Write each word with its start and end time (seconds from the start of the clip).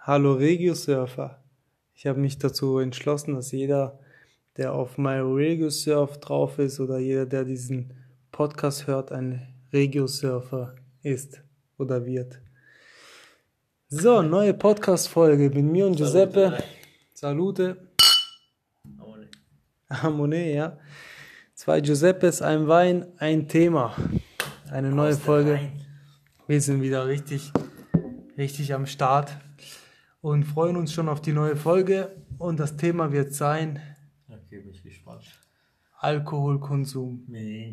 Hallo 0.00 0.32
Regio-Surfer. 0.32 1.40
Ich 1.94 2.06
habe 2.06 2.18
mich 2.18 2.38
dazu 2.38 2.78
entschlossen, 2.78 3.34
dass 3.34 3.52
jeder, 3.52 4.00
der 4.56 4.72
auf 4.72 4.98
MyRegioSurf 4.98 6.18
drauf 6.18 6.58
ist 6.58 6.80
oder 6.80 6.98
jeder, 6.98 7.26
der 7.26 7.44
diesen 7.44 7.92
Podcast 8.32 8.88
hört, 8.88 9.12
ein 9.12 9.54
Regio-Surfer 9.72 10.74
ist 11.02 11.40
oder 11.78 12.04
wird. 12.04 12.40
So, 13.88 14.22
neue 14.22 14.54
Podcast-Folge 14.54 15.50
mit 15.50 15.64
mir 15.64 15.86
und 15.86 15.96
Giuseppe. 15.96 16.58
Salute. 17.14 17.87
Amone, 20.02 20.54
ja. 20.54 20.78
Zwei 21.54 21.80
Giuseppes, 21.80 22.42
ein 22.42 22.68
Wein, 22.68 23.06
ein 23.18 23.48
Thema. 23.48 23.96
Eine 24.70 24.90
neue 24.90 25.10
Aus 25.10 25.16
der 25.16 25.24
Folge. 25.24 25.52
Wein. 25.54 25.72
Wir 26.46 26.60
sind 26.60 26.82
wieder 26.82 27.06
richtig, 27.06 27.52
richtig 28.36 28.74
am 28.74 28.86
Start 28.86 29.36
und 30.20 30.44
freuen 30.44 30.76
uns 30.76 30.92
schon 30.92 31.08
auf 31.08 31.20
die 31.20 31.32
neue 31.32 31.56
Folge. 31.56 32.16
Und 32.38 32.60
das 32.60 32.76
Thema 32.76 33.12
wird 33.12 33.34
sein 33.34 33.80
Okay, 34.28 34.60
bin 34.60 34.70
ich 34.70 34.82
gespannt. 34.82 35.24
Alkoholkonsum 35.98 37.26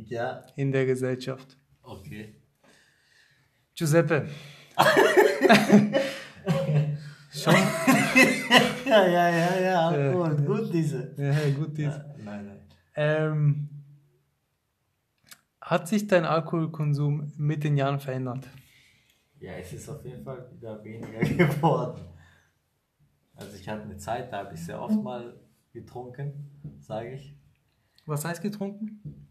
Ja, 0.08 0.46
in 0.56 0.72
der 0.72 0.86
Gesellschaft. 0.86 1.58
okay. 1.84 2.36
Giuseppe. 3.74 4.28
schon? 7.32 7.56
Ja, 8.86 9.06
ja, 9.08 9.30
ja, 9.30 9.60
ja, 9.60 9.98
Ja. 9.98 10.12
gut, 10.14 10.46
gut 10.46 10.74
diese. 10.74 11.14
Ja, 11.18 11.50
gut. 11.50 11.78
Dies. 11.78 11.86
Ja, 11.86 12.06
nein, 12.24 12.46
nein. 12.46 12.60
Ähm, 12.96 13.70
hat 15.62 15.88
sich 15.88 16.08
dein 16.08 16.26
Alkoholkonsum 16.26 17.34
mit 17.38 17.64
den 17.64 17.76
Jahren 17.76 18.00
verändert? 18.00 18.48
Ja, 19.40 19.54
es 19.54 19.74
ist 19.74 19.90
auf 19.90 20.04
jeden 20.06 20.24
Fall 20.24 20.50
wieder 20.52 20.84
weniger 20.84 21.20
geworden. 21.20 22.02
Also 23.36 23.58
ich 23.58 23.68
hatte 23.68 23.84
eine 23.84 23.98
Zeit, 23.98 24.32
da 24.32 24.46
habe 24.46 24.54
ich 24.54 24.62
sehr 24.64 24.82
oft 24.82 25.02
mal 25.02 25.36
getrunken, 25.74 26.50
sage 26.80 27.14
ich. 27.14 27.36
Was 28.06 28.24
heißt 28.24 28.42
getrunken? 28.42 29.28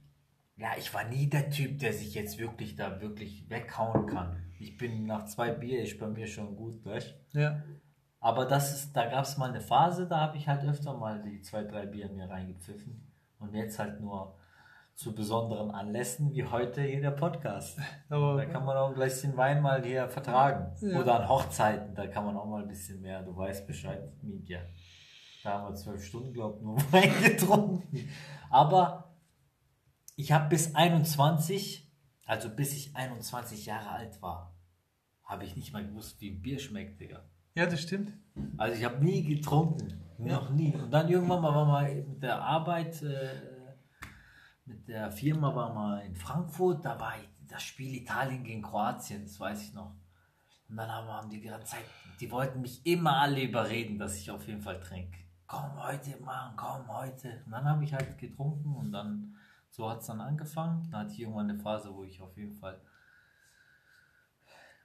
Ja, 0.57 0.73
ich 0.79 0.93
war 0.93 1.05
nie 1.09 1.29
der 1.29 1.51
Typ, 1.51 1.79
der 1.79 1.93
sich 1.93 2.15
jetzt 2.15 2.39
wirklich 2.39 2.77
da 2.77 3.01
wirklich 3.01 3.49
weghauen 3.49 4.07
kann. 4.07 4.37
Ich 4.59 4.77
bin 4.77 5.07
nach 5.07 5.25
zwei 5.25 5.51
Bier, 5.53 5.83
ist 5.83 5.99
bei 5.99 6.09
mir 6.09 6.27
schon 6.27 6.55
gut, 6.57 6.85
weißt 6.85 7.15
Ja. 7.33 7.63
Aber 8.25 8.47
das 8.47 8.73
ist, 8.73 8.97
da 8.97 9.05
gab 9.05 9.27
es 9.27 9.37
mal 9.37 9.51
eine 9.51 9.61
Phase, 9.61 10.07
da 10.07 10.19
habe 10.19 10.39
ich 10.39 10.49
halt 10.49 10.65
öfter 10.65 10.97
mal 10.97 11.21
die 11.21 11.43
zwei, 11.43 11.63
drei 11.63 11.85
Bier 11.85 12.09
mir 12.09 12.31
reingepfiffen. 12.31 13.07
Und 13.39 13.53
jetzt 13.53 13.79
halt 13.79 14.01
nur 14.01 14.39
zu 14.95 15.15
besonderen 15.15 15.71
Anlässen, 15.71 16.33
wie 16.33 16.43
heute 16.43 16.81
hier 16.81 17.03
der 17.03 17.11
Podcast. 17.11 17.79
Aber 18.09 18.37
Da 18.37 18.47
kann 18.47 18.65
man 18.65 18.79
auch 18.79 18.95
gleich 18.95 19.21
den 19.21 19.37
Wein 19.37 19.61
mal 19.61 19.85
hier 19.85 20.09
vertragen. 20.09 20.75
Ja. 20.81 21.01
Oder 21.01 21.21
an 21.21 21.29
Hochzeiten, 21.29 21.95
da 21.95 22.07
kann 22.07 22.25
man 22.25 22.35
auch 22.39 22.47
mal 22.47 22.63
ein 22.63 22.69
bisschen 22.69 23.03
mehr, 23.03 23.23
du 23.23 23.37
weißt 23.37 23.67
Bescheid, 23.67 24.01
Mietja. 24.23 24.61
Da 25.43 25.59
haben 25.59 25.69
wir 25.69 25.75
zwölf 25.75 26.03
Stunden, 26.03 26.33
glaube 26.33 26.57
ich, 26.57 26.63
nur 26.63 26.77
Wein 26.93 27.13
getrunken. 27.23 28.09
Aber 28.49 29.15
ich 30.17 30.33
habe 30.33 30.49
bis 30.49 30.75
21, 30.75 31.93
also 32.25 32.49
bis 32.49 32.73
ich 32.73 32.97
21 32.97 33.67
Jahre 33.67 33.91
alt 33.91 34.23
war, 34.23 34.57
habe 35.25 35.45
ich 35.45 35.57
nicht 35.57 35.75
mal 35.75 35.87
gewusst, 35.87 36.23
wie 36.23 36.31
ein 36.31 36.41
Bier 36.41 36.59
schmeckt, 36.59 37.03
Digga. 37.03 37.29
Ja, 37.55 37.67
das 37.67 37.81
stimmt. 37.83 38.13
Also 38.57 38.79
ich 38.79 38.85
habe 38.85 39.05
nie 39.05 39.23
getrunken. 39.23 40.01
Noch 40.19 40.51
nie. 40.51 40.75
Und 40.75 40.91
dann 40.91 41.09
irgendwann 41.09 41.43
mal 41.43 41.55
war 41.55 41.67
mal 41.67 41.95
mit 41.95 42.23
der 42.23 42.41
Arbeit, 42.41 43.03
äh, 43.03 43.31
mit 44.65 44.89
der 44.89 45.11
Firma 45.11 45.55
war 45.55 45.73
mal 45.75 46.01
in 46.01 46.15
Frankfurt, 46.15 46.85
da 46.85 46.99
war 46.99 47.15
ich, 47.17 47.29
das 47.47 47.63
Spiel 47.63 47.95
Italien 47.95 48.43
gegen 48.43 48.63
Kroatien, 48.63 49.23
das 49.23 49.39
weiß 49.39 49.63
ich 49.63 49.75
noch. 49.75 49.95
Und 50.69 50.77
dann 50.77 50.91
haben, 50.91 51.09
haben 51.09 51.31
die 51.31 51.41
die 51.41 51.49
ganze 51.49 51.73
Zeit, 51.73 51.85
die 52.21 52.31
wollten 52.31 52.63
mich 52.63 52.85
immer 52.87 53.19
alle 53.19 53.43
überreden, 53.43 53.99
dass 53.99 54.17
ich 54.17 54.31
auf 54.31 54.47
jeden 54.47 54.63
Fall 54.63 54.81
trinke. 54.81 55.19
Komm 55.47 55.83
heute, 55.83 56.19
Mann, 56.21 56.57
komm 56.57 56.89
heute. 56.89 57.43
Und 57.45 57.53
dann 57.53 57.65
habe 57.65 57.85
ich 57.85 57.93
halt 57.93 58.17
getrunken 58.19 58.75
und 58.75 58.93
dann, 58.93 59.37
so 59.71 59.91
hat 59.91 60.01
es 60.01 60.07
dann 60.07 60.21
angefangen. 60.21 60.89
Dann 60.91 61.01
hatte 61.01 61.13
ich 61.13 61.21
irgendwann 61.21 61.51
eine 61.51 61.59
Phase, 61.59 61.95
wo 61.95 62.05
ich 62.05 62.21
auf 62.21 62.37
jeden 62.37 62.55
Fall 62.55 62.81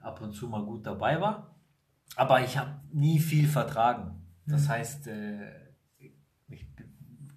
ab 0.02 0.22
und 0.22 0.34
zu 0.34 0.47
mal 0.47 0.63
gut 0.63 0.85
dabei 0.85 1.19
war. 1.22 1.56
Aber 2.16 2.44
ich 2.44 2.58
habe 2.58 2.81
nie 2.92 3.20
viel 3.20 3.47
vertragen. 3.47 4.25
Das 4.46 4.68
heißt, 4.68 5.08
äh, 5.08 5.52
ich 6.47 6.68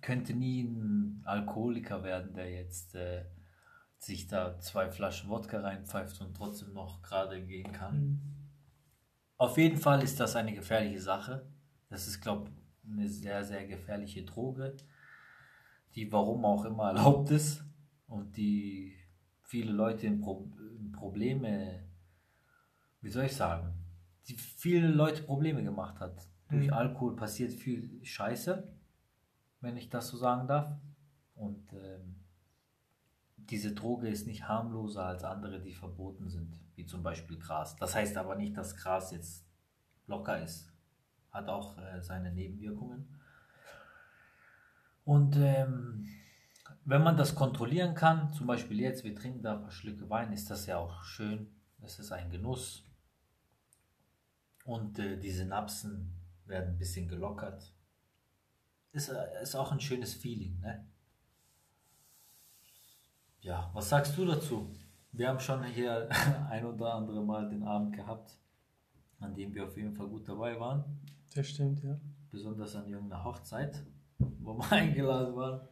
könnte 0.01 0.35
nie 0.35 0.63
ein 0.63 1.23
Alkoholiker 1.25 2.03
werden, 2.03 2.35
der 2.35 2.51
jetzt 2.51 2.95
äh, 2.95 3.25
sich 3.99 4.27
da 4.27 4.59
zwei 4.59 4.91
Flaschen 4.91 5.31
Wodka 5.31 5.61
reinpfeift 5.61 6.21
und 6.21 6.35
trotzdem 6.35 6.73
noch 6.73 7.03
gerade 7.03 7.45
gehen 7.45 7.73
kann. 7.73 8.21
Auf 9.37 9.59
jeden 9.59 9.77
Fall 9.77 10.03
ist 10.03 10.19
das 10.19 10.37
eine 10.37 10.55
gefährliche 10.55 11.01
Sache. 11.01 11.47
Das 11.89 12.07
ist, 12.09 12.21
glaube 12.21 12.49
ich, 12.49 12.91
eine 12.91 13.09
sehr, 13.09 13.45
sehr 13.45 13.67
gefährliche 13.67 14.25
Droge, 14.25 14.77
die 15.95 16.11
warum 16.11 16.45
auch 16.45 16.65
immer 16.65 16.89
erlaubt 16.89 17.31
ist 17.31 17.65
und 18.07 18.37
die 18.37 18.97
viele 19.43 19.73
Leute 19.73 20.07
in, 20.07 20.21
Pro 20.21 20.51
in 20.59 20.93
Probleme, 20.93 21.85
wie 23.01 23.11
soll 23.11 23.27
ich 23.27 23.37
sagen, 23.37 23.82
die 24.29 24.37
viele 24.37 24.89
Leute 24.89 25.23
Probleme 25.23 25.63
gemacht 25.63 26.01
hat. 26.01 26.27
Durch 26.49 26.67
Mhm. 26.67 26.73
Alkohol 26.73 27.17
passiert 27.17 27.53
viel 27.53 28.05
Scheiße, 28.05 28.73
wenn 29.61 29.77
ich 29.77 29.89
das 29.89 30.09
so 30.09 30.17
sagen 30.17 30.47
darf. 30.47 30.71
Und 31.35 31.73
ähm, 31.73 32.17
diese 33.37 33.73
Droge 33.75 34.09
ist 34.09 34.27
nicht 34.27 34.47
harmloser 34.49 35.05
als 35.07 35.25
andere, 35.25 35.61
die 35.61 35.73
verboten 35.73 36.29
sind, 36.29 36.61
wie 36.77 36.87
zum 36.87 37.03
Beispiel 37.03 37.39
Gras. 37.39 37.77
Das 37.77 37.95
heißt 37.95 38.17
aber 38.17 38.37
nicht, 38.37 38.57
dass 38.57 38.77
Gras 38.77 39.11
jetzt 39.11 39.45
locker 40.07 40.43
ist. 40.43 40.73
Hat 41.31 41.49
auch 41.49 41.79
äh, 41.79 42.03
seine 42.03 42.31
Nebenwirkungen. 42.31 43.09
Und 45.05 45.37
ähm, 45.37 46.07
wenn 46.85 47.03
man 47.03 47.17
das 47.17 47.35
kontrollieren 47.35 47.95
kann, 47.95 48.33
zum 48.33 48.47
Beispiel 48.47 48.81
jetzt, 48.81 49.05
wir 49.05 49.15
trinken 49.15 49.43
da 49.43 49.55
ein 49.55 49.63
paar 49.63 49.71
Schlücke 49.71 50.09
Wein, 50.09 50.33
ist 50.33 50.51
das 50.51 50.67
ja 50.67 50.79
auch 50.79 51.03
schön. 51.03 51.49
Es 51.81 51.99
ist 51.99 52.13
ein 52.13 52.31
Genuss. 52.31 52.85
Und 54.65 54.99
äh, 54.99 55.19
die 55.19 55.31
Synapsen 55.31 56.13
werden 56.47 56.75
ein 56.75 56.79
bisschen 56.79 57.09
gelockert. 57.09 57.73
Ist, 58.93 59.09
äh, 59.09 59.43
ist 59.43 59.55
auch 59.55 59.73
ein 59.73 59.81
schönes 59.81 60.15
Feeling, 60.15 60.61
ne? 60.61 60.87
Ja, 63.41 63.71
was 63.75 63.89
sagst 63.89 64.17
du 64.17 64.25
dazu? 64.25 64.73
Wir 65.11 65.29
haben 65.29 65.41
schon 65.41 65.65
hier 65.65 66.09
ein 66.51 66.65
oder 66.65 66.95
andere 66.95 67.25
Mal 67.25 67.49
den 67.49 67.65
Abend 67.65 67.97
gehabt, 67.97 68.39
an 69.19 69.35
dem 69.35 69.53
wir 69.53 69.65
auf 69.65 69.77
jeden 69.77 69.95
Fall 69.95 70.07
gut 70.07 70.29
dabei 70.29 70.59
waren. 70.61 70.85
Das 71.35 71.49
stimmt, 71.49 71.83
ja. 71.83 71.99
Besonders 72.31 72.77
an 72.77 72.89
irgendeiner 72.89 73.25
Hochzeit, 73.25 73.85
wo 74.19 74.57
wir 74.57 74.73
eingeladen 74.73 75.35
waren. 75.35 75.69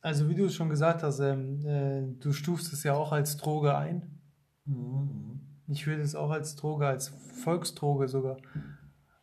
Also 0.00 0.28
wie 0.28 0.34
du 0.34 0.46
es 0.46 0.54
schon 0.54 0.70
gesagt 0.70 1.02
hast, 1.02 1.20
ähm, 1.20 1.64
äh, 1.64 2.02
du 2.18 2.32
stufst 2.32 2.72
es 2.72 2.82
ja 2.82 2.94
auch 2.94 3.12
als 3.12 3.36
Droge 3.36 3.76
ein. 3.76 4.18
Mhm. 4.64 5.39
Ich 5.70 5.86
würde 5.86 6.02
es 6.02 6.14
auch 6.14 6.30
als 6.30 6.56
Droge, 6.56 6.86
als 6.86 7.08
Volksdroge 7.08 8.08
sogar 8.08 8.38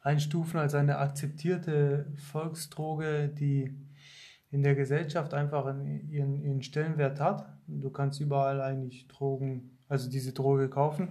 einstufen, 0.01 0.59
als 0.59 0.73
eine 0.75 0.97
akzeptierte 0.99 2.11
Volksdroge, 2.15 3.27
die 3.27 3.75
in 4.49 4.63
der 4.63 4.75
Gesellschaft 4.75 5.33
einfach 5.33 5.65
ihren, 6.09 6.41
ihren 6.41 6.61
Stellenwert 6.63 7.19
hat. 7.19 7.45
Du 7.67 7.89
kannst 7.89 8.21
überall 8.21 8.61
eigentlich 8.61 9.07
Drogen, 9.09 9.77
also 9.89 10.09
diese 10.09 10.31
Droge 10.31 10.69
kaufen, 10.69 11.09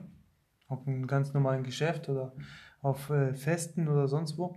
auf 0.69 0.87
einem 0.87 1.07
ganz 1.07 1.35
normalen 1.35 1.63
Geschäft 1.63 2.09
oder 2.09 2.33
auf 2.81 3.11
äh, 3.11 3.35
Festen 3.35 3.89
oder 3.89 4.09
sonst 4.09 4.39
wo. 4.39 4.57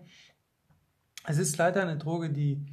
Es 1.28 1.38
ist 1.38 1.57
leider 1.57 1.81
eine 1.81 1.97
Droge, 1.97 2.29
die, 2.29 2.66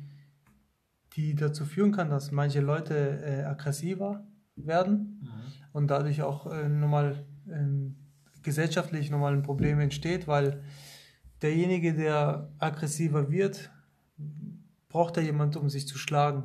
die 1.16 1.34
dazu 1.34 1.64
führen 1.64 1.90
kann, 1.90 2.08
dass 2.08 2.30
manche 2.30 2.60
Leute 2.60 2.94
äh, 3.24 3.42
aggressiver 3.42 4.24
werden 4.54 5.20
Mhm. 5.22 5.28
und 5.72 5.88
dadurch 5.88 6.22
auch 6.22 6.46
äh, 6.50 6.68
nochmal 6.68 7.26
ähm, 7.50 7.96
gesellschaftlich 8.42 9.10
nochmal 9.10 9.32
ein 9.32 9.42
Problem 9.42 9.80
entsteht, 9.80 10.28
weil 10.28 10.62
derjenige, 11.42 11.94
der 11.94 12.50
aggressiver 12.58 13.30
wird, 13.30 13.70
braucht 14.88 15.16
er 15.16 15.22
jemand, 15.22 15.56
um 15.56 15.68
sich 15.68 15.86
zu 15.86 15.98
schlagen. 15.98 16.44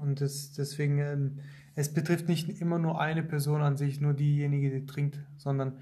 Und 0.00 0.20
das, 0.20 0.52
deswegen, 0.52 0.98
ähm, 0.98 1.38
es 1.74 1.92
betrifft 1.92 2.28
nicht 2.28 2.60
immer 2.60 2.78
nur 2.78 3.00
eine 3.00 3.22
Person 3.22 3.62
an 3.62 3.76
sich, 3.76 4.00
nur 4.00 4.14
diejenige, 4.14 4.70
die 4.70 4.86
trinkt, 4.86 5.18
sondern 5.36 5.80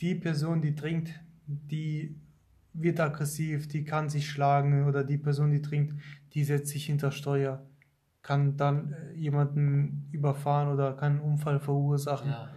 die 0.00 0.14
Person, 0.14 0.60
die 0.62 0.74
trinkt, 0.74 1.12
die 1.46 2.20
wird 2.72 3.00
aggressiv, 3.00 3.68
die 3.68 3.84
kann 3.84 4.08
sich 4.08 4.28
schlagen 4.28 4.86
oder 4.86 5.04
die 5.04 5.18
Person, 5.18 5.50
die 5.50 5.62
trinkt, 5.62 6.00
die 6.34 6.44
setzt 6.44 6.68
sich 6.68 6.86
hinter 6.86 7.10
Steuer, 7.10 7.66
kann 8.22 8.56
dann 8.56 8.92
äh, 8.92 9.14
jemanden 9.14 10.08
überfahren 10.12 10.68
oder 10.68 10.94
kann 10.94 11.12
einen 11.12 11.20
Unfall 11.20 11.60
verursachen. 11.60 12.30
Ja. 12.30 12.50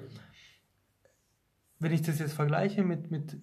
Wenn 1.81 1.91
ich 1.91 2.01
das 2.03 2.19
jetzt 2.19 2.33
vergleiche 2.33 2.83
mit, 2.83 3.11
mit 3.11 3.37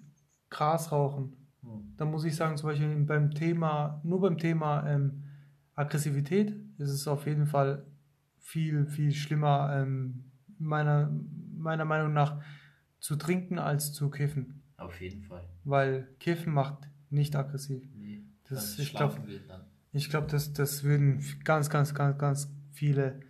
Grasrauchen, 0.48 1.34
Mhm. 1.62 1.94
dann 1.96 2.10
muss 2.12 2.24
ich 2.24 2.36
sagen, 2.36 2.56
zum 2.56 2.68
Beispiel 2.70 2.94
beim 3.04 3.32
Thema, 3.32 4.00
nur 4.04 4.20
beim 4.20 4.38
Thema 4.38 4.88
ähm, 4.88 5.24
Aggressivität 5.74 6.54
ist 6.78 6.90
es 6.90 7.08
auf 7.08 7.26
jeden 7.26 7.46
Fall 7.46 7.84
viel, 8.38 8.86
viel 8.86 9.12
schlimmer, 9.12 9.70
ähm, 9.74 10.24
meiner, 10.58 11.10
meiner 11.56 11.84
Meinung 11.84 12.12
nach, 12.12 12.40
zu 13.00 13.16
trinken 13.16 13.58
als 13.58 13.92
zu 13.92 14.08
kiffen. 14.10 14.62
Auf 14.76 15.00
jeden 15.00 15.22
Fall. 15.22 15.44
Weil 15.64 16.08
Kiffen 16.20 16.52
macht 16.52 16.88
nicht 17.10 17.34
aggressiv. 17.36 17.82
Nee, 17.96 18.22
Das- 18.48 18.78
ich 18.78 18.90
glaub- 18.90 19.12
schlafen 19.12 19.26
wir 19.28 19.40
dann. 19.46 19.62
Ich 19.92 20.10
glaube, 20.10 20.28
das, 20.28 20.52
das 20.52 20.84
würden 20.84 21.22
ganz, 21.44 21.70
ganz, 21.70 21.92
ganz, 21.94 22.18
ganz 22.18 22.52
viele 22.70 23.20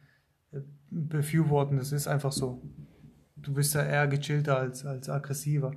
äh, 0.52 0.60
befürworten. 0.90 1.76
Das 1.78 1.92
ist 1.92 2.06
einfach 2.08 2.32
so. 2.32 2.62
Du 3.42 3.54
bist 3.54 3.74
ja 3.74 3.82
eher 3.82 4.06
gechillter 4.08 4.58
als, 4.58 4.84
als 4.84 5.08
aggressiver. 5.08 5.72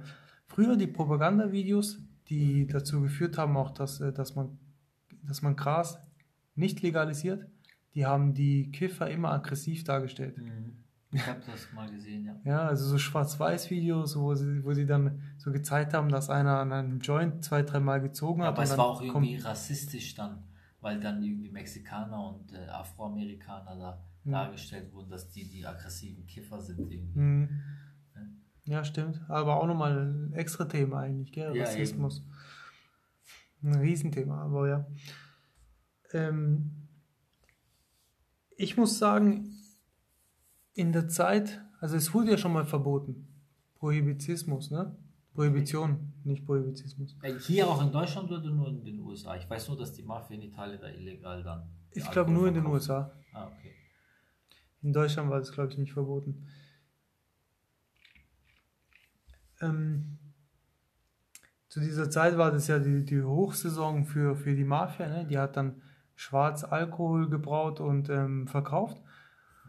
Früher 0.48 0.76
die 0.76 0.88
Propagandavideos, 0.88 2.00
die 2.30 2.68
dazu 2.68 3.02
geführt 3.02 3.38
haben, 3.38 3.56
auch 3.58 3.72
dass, 3.72 4.02
äh, 4.02 4.12
dass, 4.12 4.36
man, 4.36 4.58
dass 5.24 5.42
man 5.42 5.56
Gras 5.56 6.00
nicht 6.56 6.82
legalisiert, 6.82 7.46
die 7.94 8.06
haben 8.06 8.34
die 8.34 8.72
Kiffer 8.72 9.10
immer 9.10 9.32
aggressiv 9.32 9.84
dargestellt. 9.84 10.38
Mhm. 10.38 10.78
Ich 11.14 11.28
habe 11.28 11.42
das 11.46 11.74
mal 11.74 11.90
gesehen, 11.92 12.26
ja. 12.26 12.36
Ja, 12.46 12.68
also 12.68 12.88
so 12.88 12.98
Schwarz-Weiß-Videos, 12.98 14.18
wo 14.18 14.34
sie, 14.34 14.64
wo 14.64 14.74
sie 14.74 14.86
dann 14.86 15.22
so 15.38 15.52
gezeigt 15.52 15.94
haben, 15.94 16.08
dass 16.08 16.30
einer 16.30 16.60
an 16.60 16.72
einem 16.72 17.00
Joint 17.00 17.44
zwei, 17.44 17.64
dreimal 17.64 18.00
gezogen 18.00 18.44
hat. 18.44 18.50
Aber 18.50 18.64
es 18.64 18.78
war 18.78 18.86
auch 18.86 19.02
irgendwie 19.02 19.36
rassistisch 19.36 20.16
dann, 20.16 20.44
weil 20.80 21.02
dann 21.02 21.22
irgendwie 21.22 21.50
Mexikaner 21.50 22.30
und 22.30 22.54
äh, 22.54 22.66
Afroamerikaner 22.68 23.76
da 23.76 24.04
Mhm. 24.24 24.32
dargestellt 24.32 24.94
wurden, 24.94 25.10
dass 25.10 25.32
die 25.32 25.50
die 25.50 25.66
aggressiven 25.66 26.26
Kiffer 26.26 26.62
sind 26.62 26.92
irgendwie. 26.92 27.20
Mhm. 27.20 27.62
Ja, 28.66 28.84
stimmt. 28.84 29.20
Aber 29.28 29.58
auch 29.62 29.68
nochmal 29.68 29.98
ein 29.98 30.34
extra 30.34 30.66
Thema 30.66 31.00
eigentlich, 31.02 31.32
gell? 31.32 31.56
Ja, 31.56 31.64
Rassismus. 31.64 32.24
Ein 33.64 33.76
Riesenthema, 33.76 34.44
aber 34.44 34.68
ja. 34.68 34.88
Ähm, 36.14 36.88
ich 38.58 38.78
muss 38.78 38.98
sagen, 39.00 39.58
in 40.74 40.92
der 40.92 41.08
Zeit, 41.08 41.62
also 41.80 41.96
es 41.96 42.14
wurde 42.14 42.32
ja 42.32 42.38
schon 42.38 42.54
mal 42.54 42.66
verboten. 42.66 43.28
Prohibizismus, 43.76 44.70
ne? 44.70 44.96
Prohibition, 45.34 46.14
nicht 46.24 46.46
Prohibizismus. 46.46 47.18
Äh, 47.24 47.40
Hier 47.40 47.68
auch 47.68 47.82
in 47.82 47.92
Deutschland 47.92 48.30
oder 48.32 48.50
nur 48.50 48.68
in 48.68 48.84
den 48.84 49.00
USA? 49.00 49.36
Ich 49.36 49.50
weiß 49.50 49.70
nur, 49.70 49.78
dass 49.78 49.94
die 49.94 50.04
Mafia 50.04 50.36
in 50.36 50.44
Italien 50.44 50.80
da 50.80 50.90
illegal 50.90 51.42
dann. 51.42 51.70
Ich 51.92 52.10
glaube 52.12 52.32
nur 52.32 52.48
in 52.48 52.54
den. 52.54 52.66
USA. 52.66 53.12
Ah, 53.34 53.48
okay. 53.48 53.72
In 54.82 54.94
Deutschland 54.94 55.30
war 55.30 55.40
das, 55.40 55.52
glaube 55.52 55.72
ich, 55.72 55.78
nicht 55.78 55.94
verboten. 55.94 56.48
Ähm, 59.62 60.18
zu 61.70 61.80
dieser 61.80 62.10
Zeit 62.10 62.38
war 62.38 62.52
das 62.52 62.68
ja 62.68 62.80
die, 62.80 63.06
die 63.06 63.22
Hochsaison 63.22 64.06
für, 64.06 64.36
für 64.36 64.56
die 64.56 64.64
Mafia. 64.64 65.08
Ne? 65.08 65.26
Die 65.26 65.38
hat 65.38 65.56
dann 65.56 65.82
schwarz 66.16 66.64
Alkohol 66.64 67.30
gebraut 67.30 67.80
und 67.80 68.10
ähm, 68.10 68.48
verkauft. 68.48 69.02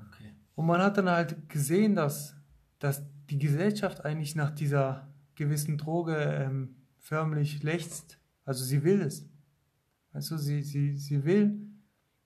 okay. 0.09 0.35
Und 0.55 0.67
man 0.67 0.83
hat 0.83 0.99
dann 0.99 1.09
halt 1.09 1.49
gesehen, 1.49 1.95
dass, 1.95 2.37
dass 2.79 3.03
die 3.31 3.39
Gesellschaft 3.39 4.05
eigentlich 4.05 4.35
nach 4.35 4.51
dieser 4.51 5.09
gewissen 5.35 5.79
Droge 5.79 6.17
ähm, 6.17 6.77
förmlich 6.99 7.63
lechzt. 7.63 8.19
Also 8.45 8.65
sie 8.65 8.83
will 8.83 9.01
es. 9.01 9.29
Also 10.13 10.37
sie, 10.37 10.63
sie, 10.63 10.97
sie 10.97 11.25
will, 11.25 11.72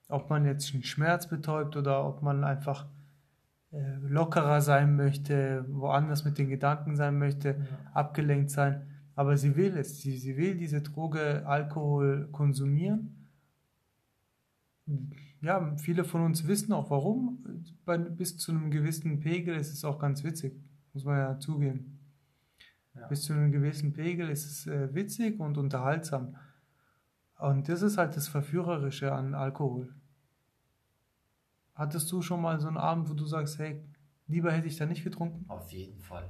ob 0.09 0.31
man 0.31 0.45
jetzt 0.45 0.73
einen 0.73 0.83
Schmerz 0.83 1.29
betäubt 1.29 1.77
oder 1.77 2.05
ob 2.07 2.23
man 2.23 2.45
einfach 2.45 2.87
äh, 3.73 3.97
lockerer 4.03 4.61
sein 4.61 4.97
möchte, 4.97 5.65
woanders 5.69 6.25
mit 6.25 6.39
den 6.39 6.49
Gedanken 6.49 6.97
sein 6.97 7.19
möchte, 7.19 7.67
abgelenkt 7.93 8.51
sein. 8.51 8.87
Aber 9.15 9.37
sie 9.37 9.57
will 9.57 9.77
es. 9.77 10.01
Sie, 10.01 10.17
sie 10.17 10.37
will 10.37 10.57
diese 10.57 10.83
Droge 10.83 11.47
Alkohol 11.47 12.29
konsumieren. 12.33 13.29
Ja, 15.41 15.75
viele 15.77 16.05
von 16.05 16.23
uns 16.23 16.47
wissen 16.47 16.73
auch 16.73 16.91
warum. 16.91 17.45
Bei, 17.85 17.99
bis 17.99 18.39
zu 18.39 18.53
einem 18.53 18.71
gewissen 18.71 19.21
Pegel 19.21 19.57
ist 19.57 19.73
es 19.73 19.85
auch 19.85 19.99
ganz 19.99 20.23
witzig, 20.23 20.55
muss 20.93 21.05
man 21.05 21.19
ja 21.19 21.39
zugeben. 21.39 21.99
Ja. 22.95 23.09
Bis 23.09 23.23
zu 23.23 23.33
einem 23.33 23.53
gewissen 23.53 23.93
Pegel 23.93 24.29
ist 24.29 24.47
es 24.47 24.67
äh, 24.67 24.95
witzig 24.95 25.41
und 25.41 25.59
unterhaltsam. 25.59 26.37
Und 27.39 27.69
das 27.69 27.83
ist 27.83 27.99
halt 27.99 28.17
das 28.17 28.29
Verführerische 28.29 29.13
an 29.13 29.35
Alkohol. 29.35 29.95
Hattest 31.75 32.11
du 32.11 32.23
schon 32.23 32.41
mal 32.41 32.59
so 32.59 32.69
einen 32.69 32.79
Abend, 32.79 33.11
wo 33.11 33.15
du 33.15 33.27
sagst, 33.27 33.59
hey, 33.59 33.85
lieber 34.27 34.51
hätte 34.51 34.67
ich 34.67 34.77
da 34.77 34.87
nicht 34.87 35.05
getrunken? 35.05 35.45
Auf 35.49 35.71
jeden 35.71 36.01
Fall. 36.01 36.25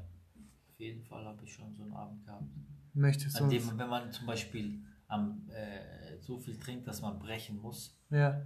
Auf 0.68 0.80
jeden 0.80 1.02
Fall 1.04 1.24
habe 1.24 1.44
ich 1.44 1.52
schon 1.52 1.72
so 1.74 1.84
einen 1.84 1.92
Abend 1.92 2.24
gehabt. 2.24 2.50
Möchtest 2.94 3.36
An 3.40 3.48
du? 3.48 3.50
dem, 3.50 3.78
wenn 3.78 3.88
man 3.88 4.10
zum 4.10 4.26
Beispiel 4.26 4.82
am, 5.06 5.48
äh, 5.48 6.18
so 6.20 6.38
viel 6.38 6.58
trinkt, 6.58 6.88
dass 6.88 7.00
man 7.00 7.18
brechen 7.18 7.60
muss, 7.60 7.96
Ja, 8.10 8.42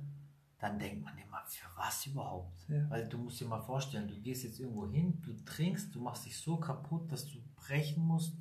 dann 0.58 0.78
denkt 0.78 1.02
man 1.02 1.16
immer, 1.16 1.42
für 1.46 1.66
was 1.76 2.04
überhaupt? 2.04 2.68
Ja. 2.68 2.88
Weil 2.90 3.08
du 3.08 3.16
musst 3.16 3.40
dir 3.40 3.46
mal 3.46 3.62
vorstellen, 3.62 4.06
du 4.06 4.20
gehst 4.20 4.44
jetzt 4.44 4.60
irgendwo 4.60 4.86
hin, 4.86 5.18
du 5.22 5.32
trinkst, 5.44 5.94
du 5.94 6.00
machst 6.00 6.26
dich 6.26 6.36
so 6.36 6.58
kaputt, 6.58 7.10
dass 7.10 7.26
du 7.26 7.38
brechen 7.56 8.04
musst, 8.04 8.36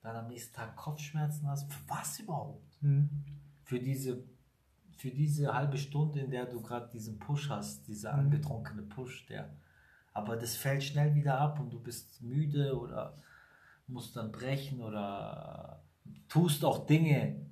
dann 0.00 0.14
am 0.14 0.28
nächsten 0.28 0.54
Tag 0.54 0.76
Kopfschmerzen 0.76 1.48
hast. 1.48 1.72
Für 1.72 1.88
was 1.88 2.20
überhaupt? 2.20 2.78
hm. 2.80 3.10
Für 3.66 3.80
diese, 3.80 4.22
für 4.96 5.10
diese 5.10 5.52
halbe 5.52 5.76
Stunde, 5.76 6.20
in 6.20 6.30
der 6.30 6.46
du 6.46 6.62
gerade 6.62 6.88
diesen 6.88 7.18
Push 7.18 7.50
hast, 7.50 7.86
dieser 7.88 8.12
Mhm. 8.14 8.20
angetrunkene 8.20 8.82
Push, 8.82 9.26
der. 9.26 9.54
Aber 10.12 10.36
das 10.36 10.56
fällt 10.56 10.84
schnell 10.84 11.14
wieder 11.16 11.38
ab 11.38 11.58
und 11.60 11.70
du 11.72 11.80
bist 11.80 12.22
müde 12.22 12.78
oder 12.78 13.18
musst 13.88 14.16
dann 14.16 14.30
brechen 14.30 14.80
oder 14.80 15.82
tust 16.28 16.64
auch 16.64 16.86
Dinge, 16.86 17.44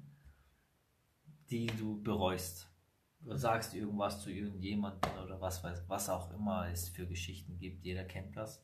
die 1.51 1.67
du 1.67 2.01
bereust. 2.01 2.69
Oder 3.25 3.37
sagst 3.37 3.75
irgendwas 3.75 4.23
zu 4.23 4.31
irgendjemandem 4.31 5.11
oder 5.25 5.41
was 5.41 5.65
weiß, 5.65 5.83
was 5.89 6.09
auch 6.09 6.31
immer 6.33 6.69
es 6.71 6.89
für 6.89 7.07
Geschichten 7.09 7.59
gibt. 7.59 7.85
Jeder 7.85 8.05
kennt 8.05 8.37
das. 8.37 8.63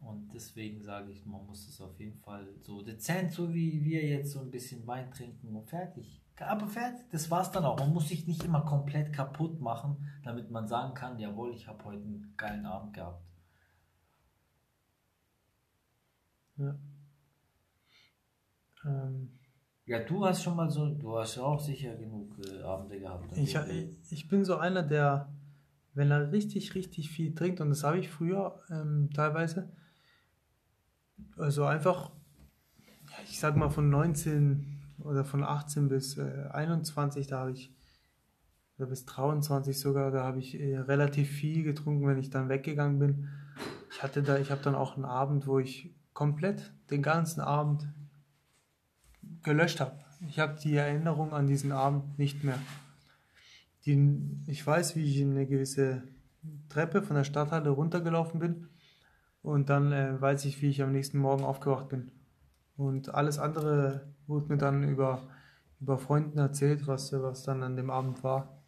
Und 0.00 0.32
deswegen 0.32 0.82
sage 0.82 1.12
ich, 1.12 1.26
man 1.26 1.44
muss 1.46 1.68
es 1.68 1.80
auf 1.80 1.98
jeden 2.00 2.18
Fall 2.20 2.48
so 2.62 2.82
dezent, 2.82 3.32
so 3.32 3.52
wie 3.52 3.84
wir 3.84 4.02
jetzt 4.04 4.32
so 4.32 4.40
ein 4.40 4.50
bisschen 4.50 4.86
Wein 4.86 5.10
trinken 5.10 5.54
und 5.54 5.68
fertig. 5.68 6.22
Aber 6.38 6.66
fertig, 6.66 7.06
das 7.10 7.30
war's 7.30 7.50
dann 7.50 7.64
auch. 7.66 7.78
Man 7.78 7.92
muss 7.92 8.08
sich 8.08 8.26
nicht 8.26 8.42
immer 8.44 8.62
komplett 8.62 9.12
kaputt 9.12 9.60
machen, 9.60 10.08
damit 10.24 10.50
man 10.50 10.66
sagen 10.66 10.94
kann, 10.94 11.18
jawohl, 11.18 11.52
ich 11.54 11.68
habe 11.68 11.84
heute 11.84 12.02
einen 12.02 12.32
geilen 12.38 12.64
Abend 12.64 12.94
gehabt. 12.94 13.22
ja. 16.56 16.74
Ähm, 18.86 19.38
Ja, 19.84 19.98
du 20.02 20.24
hast 20.24 20.42
schon 20.42 20.56
mal 20.56 20.70
so, 20.70 20.88
du 20.88 21.18
hast 21.18 21.36
ja 21.36 21.42
auch 21.42 21.60
sicher 21.60 21.94
genug 21.96 22.38
äh, 22.46 22.62
Abende 22.62 22.98
gehabt. 22.98 23.36
Ich, 23.36 23.54
ich 24.10 24.28
bin 24.28 24.44
so 24.44 24.56
einer, 24.56 24.82
der, 24.82 25.30
wenn 25.92 26.10
er 26.10 26.32
richtig, 26.32 26.74
richtig 26.74 27.10
viel 27.10 27.34
trinkt, 27.34 27.60
und 27.60 27.68
das 27.70 27.84
habe 27.84 27.98
ich 27.98 28.08
früher 28.08 28.60
ähm, 28.70 29.10
teilweise, 29.12 29.70
also 31.36 31.64
einfach, 31.64 32.10
ich 33.24 33.40
sag 33.40 33.56
mal 33.56 33.70
von 33.70 33.88
19 33.90 34.80
oder 34.98 35.24
von 35.24 35.42
18 35.42 35.88
bis 35.88 36.18
äh, 36.18 36.48
21, 36.52 37.26
da 37.26 37.40
habe 37.40 37.52
ich, 37.52 37.74
oder 38.78 38.88
bis 38.88 39.04
23 39.06 39.78
sogar, 39.78 40.10
da 40.10 40.24
habe 40.24 40.38
ich 40.38 40.60
äh, 40.60 40.78
relativ 40.78 41.30
viel 41.30 41.62
getrunken, 41.62 42.06
wenn 42.06 42.18
ich 42.18 42.30
dann 42.30 42.48
weggegangen 42.48 42.98
bin. 42.98 43.28
Ich 43.90 44.02
hatte 44.02 44.22
da, 44.22 44.38
ich 44.38 44.50
habe 44.50 44.62
dann 44.62 44.74
auch 44.74 44.96
einen 44.96 45.04
Abend, 45.04 45.46
wo 45.46 45.58
ich 45.58 45.94
komplett 46.12 46.72
den 46.90 47.02
ganzen 47.02 47.40
Abend 47.40 47.88
gelöscht 49.42 49.80
habe. 49.80 49.98
Ich 50.28 50.38
habe 50.38 50.58
die 50.60 50.76
Erinnerung 50.76 51.32
an 51.32 51.46
diesen 51.46 51.72
Abend 51.72 52.18
nicht 52.18 52.44
mehr. 52.44 52.58
Die, 53.86 54.20
ich 54.46 54.66
weiß, 54.66 54.96
wie 54.96 55.04
ich 55.04 55.18
in 55.18 55.30
eine 55.30 55.46
gewisse 55.46 56.02
Treppe 56.68 57.02
von 57.02 57.16
der 57.16 57.24
Stadthalle 57.24 57.70
runtergelaufen 57.70 58.40
bin 58.40 58.69
und 59.42 59.70
dann 59.70 59.92
äh, 59.92 60.20
weiß 60.20 60.44
ich, 60.44 60.60
wie 60.62 60.68
ich 60.68 60.82
am 60.82 60.92
nächsten 60.92 61.18
Morgen 61.18 61.44
aufgewacht 61.44 61.88
bin. 61.88 62.10
Und 62.76 63.14
alles 63.14 63.38
andere 63.38 64.06
wurde 64.26 64.46
mir 64.46 64.58
dann 64.58 64.82
über, 64.88 65.28
über 65.80 65.98
Freunden 65.98 66.38
erzählt, 66.38 66.86
was, 66.86 67.12
was 67.12 67.42
dann 67.42 67.62
an 67.62 67.76
dem 67.76 67.90
Abend 67.90 68.22
war. 68.22 68.62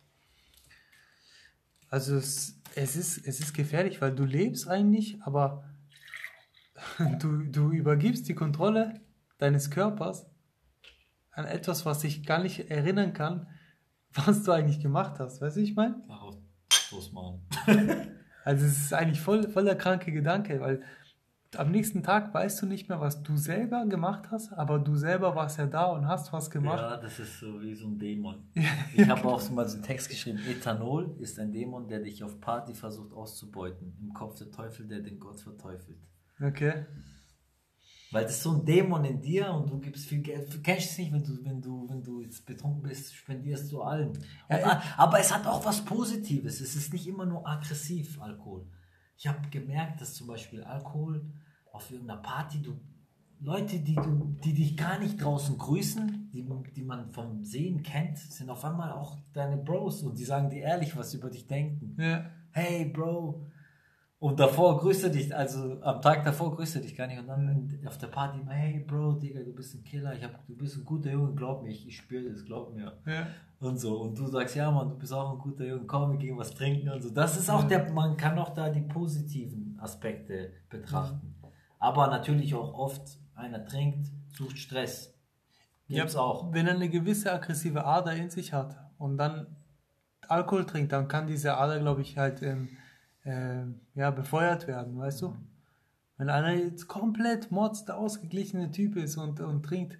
Also 1.89 2.17
es, 2.17 2.61
es, 2.75 2.97
ist, 2.97 3.27
es 3.27 3.41
ist 3.41 3.53
gefährlich, 3.55 4.01
weil 4.01 4.15
du 4.15 4.25
lebst 4.25 4.69
eigentlich, 4.69 5.23
aber 5.23 5.65
du, 7.21 7.45
du 7.45 7.71
übergibst 7.71 8.29
die 8.29 8.35
Kontrolle 8.35 9.01
deines 9.39 9.71
Körpers 9.71 10.27
an 11.33 11.45
etwas, 11.45 11.85
was 11.85 12.05
ich 12.05 12.25
gar 12.25 12.43
nicht 12.43 12.71
erinnern 12.71 13.13
kann, 13.13 13.47
was 14.15 14.43
du 14.43 14.53
eigentlich 14.53 14.81
gemacht 14.81 15.19
hast. 15.19 15.41
Weißt 15.41 15.57
du, 15.57 15.61
ich 15.61 15.75
meine? 15.75 16.03
Darauf 16.09 16.37
Schluss 16.71 17.13
machen. 17.13 17.47
Also 18.45 18.67
es 18.67 18.77
ist 18.77 18.95
eigentlich 18.95 19.21
voll, 19.21 19.49
voll 19.49 19.65
der 19.65 19.77
kranke 19.77 20.13
Gedanke, 20.13 20.61
weil 20.61 20.83
am 21.57 21.71
nächsten 21.71 22.03
Tag 22.03 22.33
weißt 22.33 22.63
du 22.63 22.67
nicht 22.67 22.89
mehr, 22.89 23.01
was 23.01 23.23
du 23.23 23.37
selber 23.37 23.85
gemacht 23.87 24.31
hast, 24.31 24.53
aber 24.53 24.79
du 24.79 24.97
selber 24.97 25.35
warst 25.37 25.59
ja 25.59 25.67
da 25.67 25.85
und 25.87 26.09
hast 26.09 26.33
was 26.33 26.51
gemacht. 26.51 26.81
Ja, 26.81 26.97
das 26.97 27.19
ist 27.19 27.41
so 27.41 27.61
wie 27.61 27.75
so 27.75 27.87
ein 27.87 27.99
Dämon. 27.99 28.43
Ich 28.95 29.09
habe 29.09 29.25
auch 29.29 29.41
so 29.41 29.53
mal 29.53 29.69
so 29.69 29.77
einen 29.77 29.85
Text 29.85 30.09
geschrieben, 30.09 30.39
Ethanol 30.49 31.15
ist 31.19 31.39
ein 31.39 31.53
Dämon, 31.53 31.89
der 31.89 32.01
dich 32.01 32.25
auf 32.25 32.41
Party 32.41 32.75
versucht 32.75 33.13
auszubeuten. 33.13 33.97
Im 34.01 34.13
Kopf 34.13 34.39
der 34.39 34.51
Teufel, 34.51 34.87
der 34.87 35.01
den 35.01 35.19
Gott 35.19 35.41
verteufelt. 35.41 35.99
Okay. 36.41 36.87
Weil 38.13 38.25
das 38.25 38.37
ist 38.37 38.43
so 38.43 38.53
ein 38.53 38.65
Dämon 38.65 39.05
in 39.07 39.21
dir 39.21 39.51
und 39.51 39.71
du 39.71 39.81
gibst 39.81 40.07
viel 40.07 40.21
Geld. 40.21 40.53
Du 40.53 40.61
kennst 40.61 40.93
es 40.93 40.99
nicht, 40.99 41.13
wenn 41.13 41.25
du, 41.25 41.45
wenn 41.45 41.63
du, 41.63 41.89
wenn 41.89 42.03
du 42.03 42.21
jetzt 42.21 42.45
betrunken 42.45 42.83
bist, 42.83 43.15
spendierst 43.15 43.73
du 43.73 43.81
allen. 43.81 44.13
Ja, 44.51 44.59
ah, 44.65 44.83
aber 44.99 45.19
es 45.19 45.35
hat 45.35 45.47
auch 45.47 45.65
was 45.65 45.83
Positives. 45.83 46.61
Es 46.61 46.77
ist 46.77 46.93
nicht 46.93 47.07
immer 47.07 47.25
nur 47.25 47.49
aggressiv, 47.49 48.21
Alkohol. 48.21 48.67
Ich 49.17 49.27
habe 49.27 49.49
gemerkt, 49.49 50.03
dass 50.03 50.13
zum 50.13 50.27
Beispiel 50.27 50.63
Alkohol 50.63 51.25
auf 51.73 51.91
irgendeiner 51.91 52.21
Party, 52.21 52.61
du, 52.61 52.79
Leute, 53.41 53.81
die, 53.81 53.95
du, 53.95 54.37
die 54.45 54.53
dich 54.53 54.77
gar 54.77 54.99
nicht 54.99 55.21
draußen 55.21 55.57
grüßen, 55.57 56.31
die, 56.33 56.47
die 56.77 56.83
man 56.83 57.11
vom 57.13 57.43
Sehen 57.43 57.83
kennt, 57.83 58.19
sind 58.19 58.51
auf 58.51 58.65
einmal 58.65 58.93
auch 58.93 59.17
deine 59.33 59.57
Bros 59.57 60.03
und 60.03 60.19
die 60.19 60.25
sagen 60.25 60.51
dir 60.51 60.63
ehrlich, 60.63 60.95
was 60.97 61.13
sie 61.13 61.17
über 61.17 61.31
dich 61.31 61.47
denken. 61.47 61.97
Ja. 61.99 62.27
Hey, 62.51 62.85
Bro. 62.85 63.47
Und 64.23 64.39
davor 64.39 64.79
grüßt 64.79 65.03
er 65.03 65.11
dich, 65.11 65.35
also 65.35 65.83
am 65.83 66.01
Tag 66.01 66.23
davor 66.23 66.55
grüßt 66.55 66.77
er 66.77 66.83
dich 66.83 66.95
gar 66.95 67.09
nicht. 67.09 67.19
Und 67.19 67.27
dann 67.27 67.81
auf 67.89 67.99
der 67.99 68.07
Party 68.07 68.39
hey, 68.47 68.79
Bro, 68.79 69.15
Digga, 69.15 69.41
du 69.41 69.53
bist 69.53 69.75
ein 69.75 69.83
Killer, 69.83 70.15
ich 70.15 70.23
hab, 70.23 70.47
du 70.47 70.57
bist 70.57 70.77
ein 70.77 70.85
guter 70.85 71.11
Junge, 71.11 71.35
glaub 71.35 71.65
mir, 71.65 71.71
ich, 71.71 71.89
ich 71.89 71.97
spüre 71.97 72.31
das, 72.31 72.45
glaub 72.45 72.73
mir. 72.73 72.93
Ja. 73.05 73.27
Und 73.59 73.81
so. 73.81 74.01
Und 74.01 74.17
du 74.17 74.29
sagst, 74.29 74.55
ja, 74.55 74.71
Mann, 74.71 74.91
du 74.91 74.95
bist 74.97 75.13
auch 75.13 75.33
ein 75.33 75.39
guter 75.41 75.65
Junge, 75.65 75.87
komm, 75.87 76.13
wir 76.13 76.19
gehen 76.21 76.39
was 76.39 76.55
trinken 76.55 76.89
und 76.91 77.03
so. 77.03 77.11
Das 77.11 77.37
ist 77.37 77.51
auch 77.51 77.65
der, 77.65 77.91
man 77.91 78.17
kann 78.17 78.39
auch 78.39 78.51
da 78.51 78.71
die 78.71 78.83
positiven 78.83 79.77
Aspekte 79.81 80.53
betrachten. 80.71 81.35
Aber 81.81 82.07
natürlich 82.07 82.55
auch 82.55 82.75
oft, 82.75 83.19
einer 83.35 83.65
trinkt, 83.65 84.07
sucht 84.39 84.57
Stress. 84.57 85.19
Gibt's 85.89 86.15
auch. 86.15 86.53
Wenn 86.53 86.69
er 86.69 86.77
eine 86.77 86.89
gewisse 86.89 87.33
aggressive 87.33 87.85
Ader 87.85 88.15
in 88.15 88.31
sich 88.31 88.53
hat 88.53 88.77
und 88.99 89.19
dann 89.19 89.49
Alkohol 90.29 90.65
trinkt, 90.65 90.93
dann 90.93 91.09
kann 91.09 91.27
diese 91.27 91.57
Ader, 91.57 91.81
glaube 91.81 92.03
ich, 92.03 92.17
halt 92.17 92.41
ähm, 92.43 92.69
ähm, 93.25 93.81
ja, 93.95 94.11
befeuert 94.11 94.67
werden, 94.67 94.97
weißt 94.99 95.23
du? 95.23 95.37
Wenn 96.17 96.29
einer 96.29 96.53
jetzt 96.53 96.87
komplett 96.89 97.51
motz 97.51 97.85
der 97.85 97.97
ausgeglichene 97.97 98.71
Typ 98.71 98.97
ist 98.97 99.17
und, 99.17 99.41
und 99.41 99.65
trinkt 99.65 99.99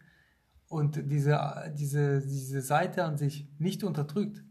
und 0.69 1.11
diese, 1.11 1.73
diese, 1.77 2.21
diese 2.21 2.63
Seite 2.63 3.05
an 3.05 3.17
sich 3.17 3.49
nicht 3.59 3.85
unterdrückt, 3.85 4.45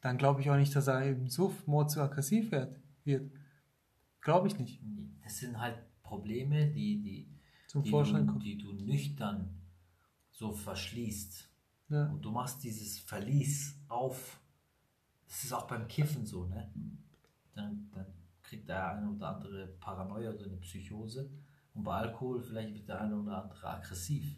dann 0.00 0.18
glaube 0.18 0.40
ich 0.40 0.50
auch 0.50 0.56
nicht, 0.56 0.74
dass 0.76 0.86
er 0.86 1.04
im 1.04 1.28
Suff 1.28 1.66
mord 1.66 1.90
so 1.90 2.00
aggressiv 2.00 2.50
wird. 2.52 2.78
wird. 3.04 3.32
Glaube 4.20 4.48
ich 4.48 4.58
nicht. 4.58 4.80
Das 5.22 5.38
sind 5.38 5.58
halt 5.58 5.78
Probleme, 6.02 6.66
die, 6.70 7.00
die, 7.00 7.28
Zum 7.68 7.82
die, 7.82 7.90
Vorschein 7.90 8.26
du, 8.26 8.32
kommen. 8.32 8.44
die 8.44 8.58
du 8.58 8.72
nüchtern 8.72 9.60
so 10.30 10.52
verschließt. 10.52 11.50
Ja. 11.90 12.06
Und 12.10 12.22
du 12.22 12.30
machst 12.30 12.62
dieses 12.64 12.98
Verlies 12.98 13.78
auf. 13.88 14.40
Das 15.26 15.44
ist 15.44 15.52
auch 15.52 15.66
beim 15.66 15.88
Kiffen 15.88 16.26
so, 16.26 16.46
ne? 16.46 16.70
Dann, 17.54 17.90
dann 17.92 18.06
kriegt 18.42 18.68
der 18.68 18.96
eine 18.96 19.10
oder 19.10 19.36
andere 19.36 19.66
Paranoia 19.80 20.30
oder 20.30 20.44
eine 20.44 20.56
Psychose. 20.58 21.30
Und 21.74 21.84
bei 21.84 21.94
Alkohol 21.94 22.42
vielleicht 22.42 22.74
wird 22.74 22.88
der 22.88 23.00
eine 23.00 23.16
oder 23.16 23.42
andere 23.42 23.68
aggressiv. 23.68 24.36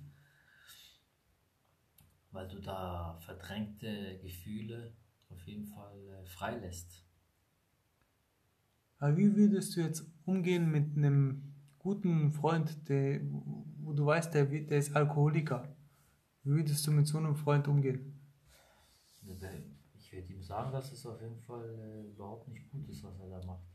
Weil 2.31 2.49
du 2.49 2.61
da 2.61 3.17
verdrängte 3.21 4.19
Gefühle 4.19 4.95
auf 5.29 5.47
jeden 5.47 5.67
Fall 5.67 6.09
äh, 6.09 6.27
freilässt. 6.27 7.05
Aber 8.99 9.17
wie 9.17 9.35
würdest 9.37 9.77
du 9.77 9.81
jetzt 9.81 10.07
umgehen 10.25 10.71
mit 10.71 10.97
einem 10.97 11.55
guten 11.79 12.33
Freund, 12.33 12.89
der, 12.89 13.21
wo 13.79 13.93
du 13.93 14.07
weißt, 14.07 14.33
der, 14.35 14.47
der 14.47 14.79
ist 14.79 14.97
Alkoholiker? 14.97 15.77
Wie 16.43 16.51
würdest 16.51 16.87
du 16.87 16.93
mit 16.93 17.07
so 17.07 17.19
einem 17.19 17.37
Freund 17.37 17.69
umgehen? 17.69 18.19
Ich 20.17 20.23
werde 20.23 20.33
ihm 20.33 20.43
sagen, 20.43 20.73
dass 20.73 20.93
es 20.93 21.05
auf 21.05 21.21
jeden 21.21 21.39
Fall 21.43 21.69
äh, 21.79 22.09
überhaupt 22.09 22.49
nicht 22.49 22.71
gut 22.71 22.89
ist, 22.89 23.05
was 23.05 23.19
er 23.21 23.29
da 23.29 23.45
macht. 23.45 23.67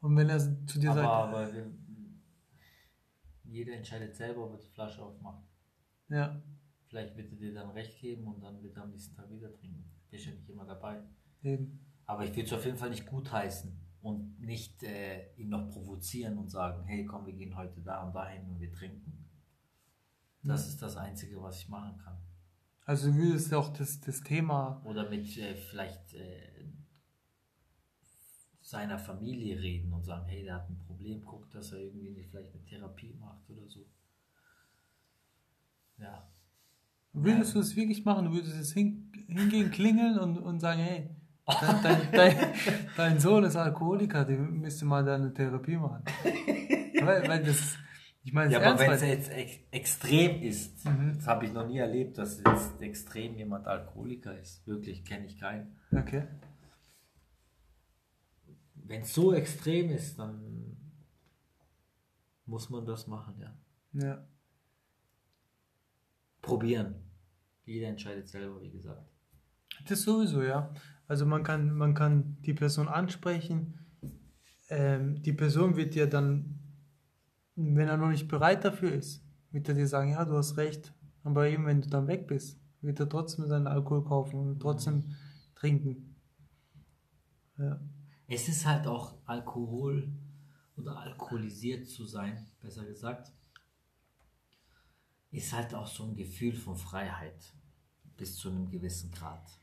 Und 0.00 0.16
wenn 0.16 0.28
er 0.28 0.38
zu 0.38 0.78
dir 0.78 0.92
Aber, 0.92 1.00
sagt, 1.00 1.08
aber 1.34 1.52
wir, 1.52 1.72
jeder 3.42 3.74
entscheidet 3.74 4.14
selber, 4.14 4.44
ob 4.44 4.52
er 4.52 4.58
die 4.58 4.68
Flasche 4.68 5.02
aufmacht. 5.02 5.42
ja, 6.08 6.40
Vielleicht 6.86 7.16
wird 7.16 7.32
er 7.32 7.38
dir 7.38 7.54
dann 7.54 7.70
recht 7.70 7.98
geben 7.98 8.24
und 8.28 8.40
dann 8.40 8.62
wird 8.62 8.76
er 8.76 8.84
am 8.84 8.90
nächsten 8.90 9.16
Tag 9.16 9.28
wieder 9.30 9.52
trinken. 9.52 9.90
Bist 10.10 10.26
ja 10.26 10.32
nicht 10.32 10.48
immer 10.48 10.64
dabei. 10.64 11.02
eben. 11.42 11.80
Aber 12.06 12.22
ich 12.22 12.30
würde 12.30 12.44
es 12.44 12.52
auf 12.52 12.64
jeden 12.64 12.76
Fall 12.76 12.90
nicht 12.90 13.06
gutheißen 13.06 13.76
und 14.02 14.38
nicht 14.38 14.80
äh, 14.84 15.34
ihn 15.34 15.48
noch 15.48 15.68
provozieren 15.70 16.38
und 16.38 16.50
sagen, 16.50 16.84
hey 16.84 17.04
komm, 17.04 17.26
wir 17.26 17.32
gehen 17.32 17.56
heute 17.56 17.80
da 17.80 18.04
und 18.06 18.14
dahin 18.14 18.48
und 18.48 18.60
wir 18.60 18.70
trinken. 18.72 19.26
Das 20.44 20.68
ist 20.68 20.80
das 20.82 20.96
Einzige, 20.96 21.42
was 21.42 21.58
ich 21.58 21.68
machen 21.68 21.98
kann. 21.98 22.18
Also 22.84 23.10
du 23.10 23.16
würdest 23.16 23.52
auch 23.54 23.72
das, 23.72 24.00
das 24.00 24.20
Thema, 24.20 24.82
Oder 24.84 25.08
mit 25.08 25.36
äh, 25.38 25.54
vielleicht 25.54 26.14
äh, 26.14 26.54
seiner 28.60 28.98
Familie 28.98 29.60
reden 29.60 29.92
und 29.92 30.04
sagen, 30.04 30.26
hey, 30.26 30.42
der 30.42 30.56
hat 30.56 30.68
ein 30.68 30.78
Problem, 30.78 31.24
guck, 31.24 31.50
dass 31.50 31.72
er 31.72 31.78
irgendwie 31.78 32.10
nicht 32.10 32.30
vielleicht 32.30 32.52
eine 32.54 32.64
Therapie 32.64 33.14
macht 33.14 33.48
oder 33.48 33.68
so. 33.68 33.86
Ja. 35.98 36.28
würdest 37.12 37.54
du 37.54 37.60
es 37.60 37.76
wirklich 37.76 38.04
machen? 38.04 38.26
Du 38.26 38.32
würdest 38.32 38.56
es 38.56 38.72
hin, 38.72 39.12
hingehen, 39.28 39.70
klingeln 39.70 40.18
und, 40.18 40.38
und 40.38 40.60
sagen, 40.60 40.80
hey, 40.80 41.10
dein, 41.46 41.82
dein, 41.82 42.08
dein, 42.12 42.54
dein 42.96 43.20
Sohn 43.20 43.44
ist 43.44 43.56
Alkoholiker, 43.56 44.24
der 44.24 44.38
müsste 44.38 44.84
mal 44.84 45.04
da 45.04 45.14
eine 45.14 45.32
Therapie 45.32 45.76
machen. 45.76 46.02
weil, 47.00 47.28
weil 47.28 47.44
das, 47.44 47.76
ich 48.24 48.32
meine, 48.32 48.52
Ja, 48.52 48.60
aber 48.60 48.78
wenn 48.80 48.90
es 48.92 49.02
jetzt 49.02 49.30
ex 49.30 49.58
extrem 49.70 50.42
ist, 50.42 50.84
Mhm. 50.84 51.12
das 51.16 51.26
habe 51.26 51.46
ich 51.46 51.52
noch 51.52 51.66
nie 51.66 51.78
erlebt, 51.78 52.18
dass 52.18 52.38
jetzt 52.38 52.80
extrem 52.80 53.36
jemand 53.36 53.66
Alkoholiker 53.66 54.38
ist. 54.38 54.66
Wirklich, 54.66 55.04
kenne 55.04 55.26
ich 55.26 55.38
keinen. 55.38 55.76
okay. 55.92 56.26
Wenn 58.86 59.00
es 59.02 59.14
so 59.14 59.32
extrem 59.32 59.90
ist, 59.90 60.18
dann 60.18 60.76
muss 62.46 62.68
man 62.68 62.84
das 62.84 63.06
machen, 63.06 63.34
ja. 63.38 63.56
Ja. 63.92 64.28
Probieren. 66.42 66.96
Jeder 67.64 67.88
entscheidet 67.88 68.28
selber, 68.28 68.60
wie 68.60 68.70
gesagt. 68.70 69.08
Das 69.88 70.02
sowieso, 70.02 70.42
ja. 70.42 70.72
Also 71.08 71.24
man 71.24 71.42
kann, 71.42 71.74
man 71.74 71.94
kann 71.94 72.36
die 72.42 72.52
Person 72.52 72.88
ansprechen. 72.88 73.78
Ähm, 74.68 75.22
die 75.22 75.32
Person 75.32 75.76
wird 75.76 75.94
dir 75.94 76.06
dann, 76.06 76.58
wenn 77.56 77.88
er 77.88 77.96
noch 77.96 78.10
nicht 78.10 78.28
bereit 78.28 78.64
dafür 78.64 78.92
ist, 78.92 79.22
wird 79.50 79.68
er 79.68 79.74
dir 79.74 79.86
sagen, 79.86 80.10
ja, 80.10 80.24
du 80.24 80.36
hast 80.36 80.56
recht. 80.56 80.92
Aber 81.22 81.48
eben, 81.48 81.66
wenn 81.66 81.80
du 81.80 81.88
dann 81.88 82.06
weg 82.06 82.26
bist, 82.26 82.60
wird 82.80 83.00
er 83.00 83.08
trotzdem 83.08 83.46
seinen 83.46 83.66
Alkohol 83.66 84.04
kaufen 84.04 84.38
und 84.40 84.60
trotzdem 84.60 85.14
trinken. 85.54 86.16
Ja. 87.58 87.80
Es 88.26 88.48
ist 88.48 88.66
halt 88.66 88.86
auch 88.86 89.14
Alkohol 89.26 90.12
oder 90.76 90.98
alkoholisiert 90.98 91.86
zu 91.86 92.04
sein, 92.04 92.46
besser 92.60 92.84
gesagt, 92.84 93.32
ist 95.30 95.52
halt 95.52 95.74
auch 95.74 95.86
so 95.86 96.04
ein 96.04 96.16
Gefühl 96.16 96.54
von 96.54 96.76
Freiheit 96.76 97.54
bis 98.16 98.36
zu 98.36 98.50
einem 98.50 98.68
gewissen 98.70 99.10
Grad. 99.10 99.60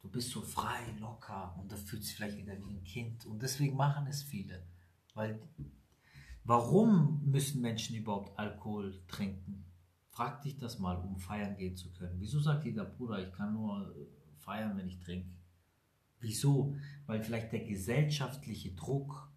Du 0.00 0.08
bist 0.10 0.30
so 0.30 0.40
frei, 0.40 0.80
locker 1.00 1.56
und 1.58 1.72
da 1.72 1.76
fühlt 1.76 2.04
sich 2.04 2.14
vielleicht 2.14 2.36
wieder 2.36 2.56
wie 2.58 2.70
ein 2.70 2.84
Kind 2.84 3.26
und 3.26 3.42
deswegen 3.42 3.76
machen 3.76 4.06
es 4.06 4.22
viele. 4.22 4.66
Weil 5.14 5.40
warum 6.46 7.22
müssen 7.24 7.60
Menschen 7.60 7.96
überhaupt 7.96 8.38
Alkohol 8.38 8.94
trinken? 9.08 9.64
Frag 10.10 10.42
dich 10.42 10.56
das 10.56 10.78
mal, 10.78 10.96
um 10.96 11.18
feiern 11.18 11.56
gehen 11.56 11.76
zu 11.76 11.92
können. 11.92 12.18
Wieso 12.18 12.40
sagt 12.40 12.64
jeder 12.64 12.84
Bruder, 12.84 13.26
ich 13.26 13.32
kann 13.32 13.52
nur 13.52 13.94
feiern, 14.38 14.76
wenn 14.76 14.88
ich 14.88 14.98
trinke? 15.00 15.28
Wieso? 16.20 16.74
Weil 17.06 17.22
vielleicht 17.22 17.52
der 17.52 17.64
gesellschaftliche 17.64 18.72
Druck 18.72 19.30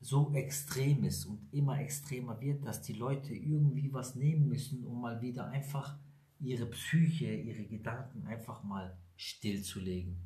so 0.00 0.32
extrem 0.34 1.02
ist 1.04 1.24
und 1.24 1.52
immer 1.52 1.80
extremer 1.80 2.40
wird, 2.40 2.64
dass 2.64 2.82
die 2.82 2.92
Leute 2.92 3.34
irgendwie 3.34 3.92
was 3.92 4.14
nehmen 4.14 4.48
müssen, 4.48 4.84
um 4.84 5.00
mal 5.00 5.20
wieder 5.22 5.48
einfach 5.48 5.98
ihre 6.38 6.66
Psyche, 6.66 7.34
ihre 7.34 7.64
Gedanken 7.64 8.26
einfach 8.26 8.62
mal 8.62 8.96
stillzulegen. 9.16 10.18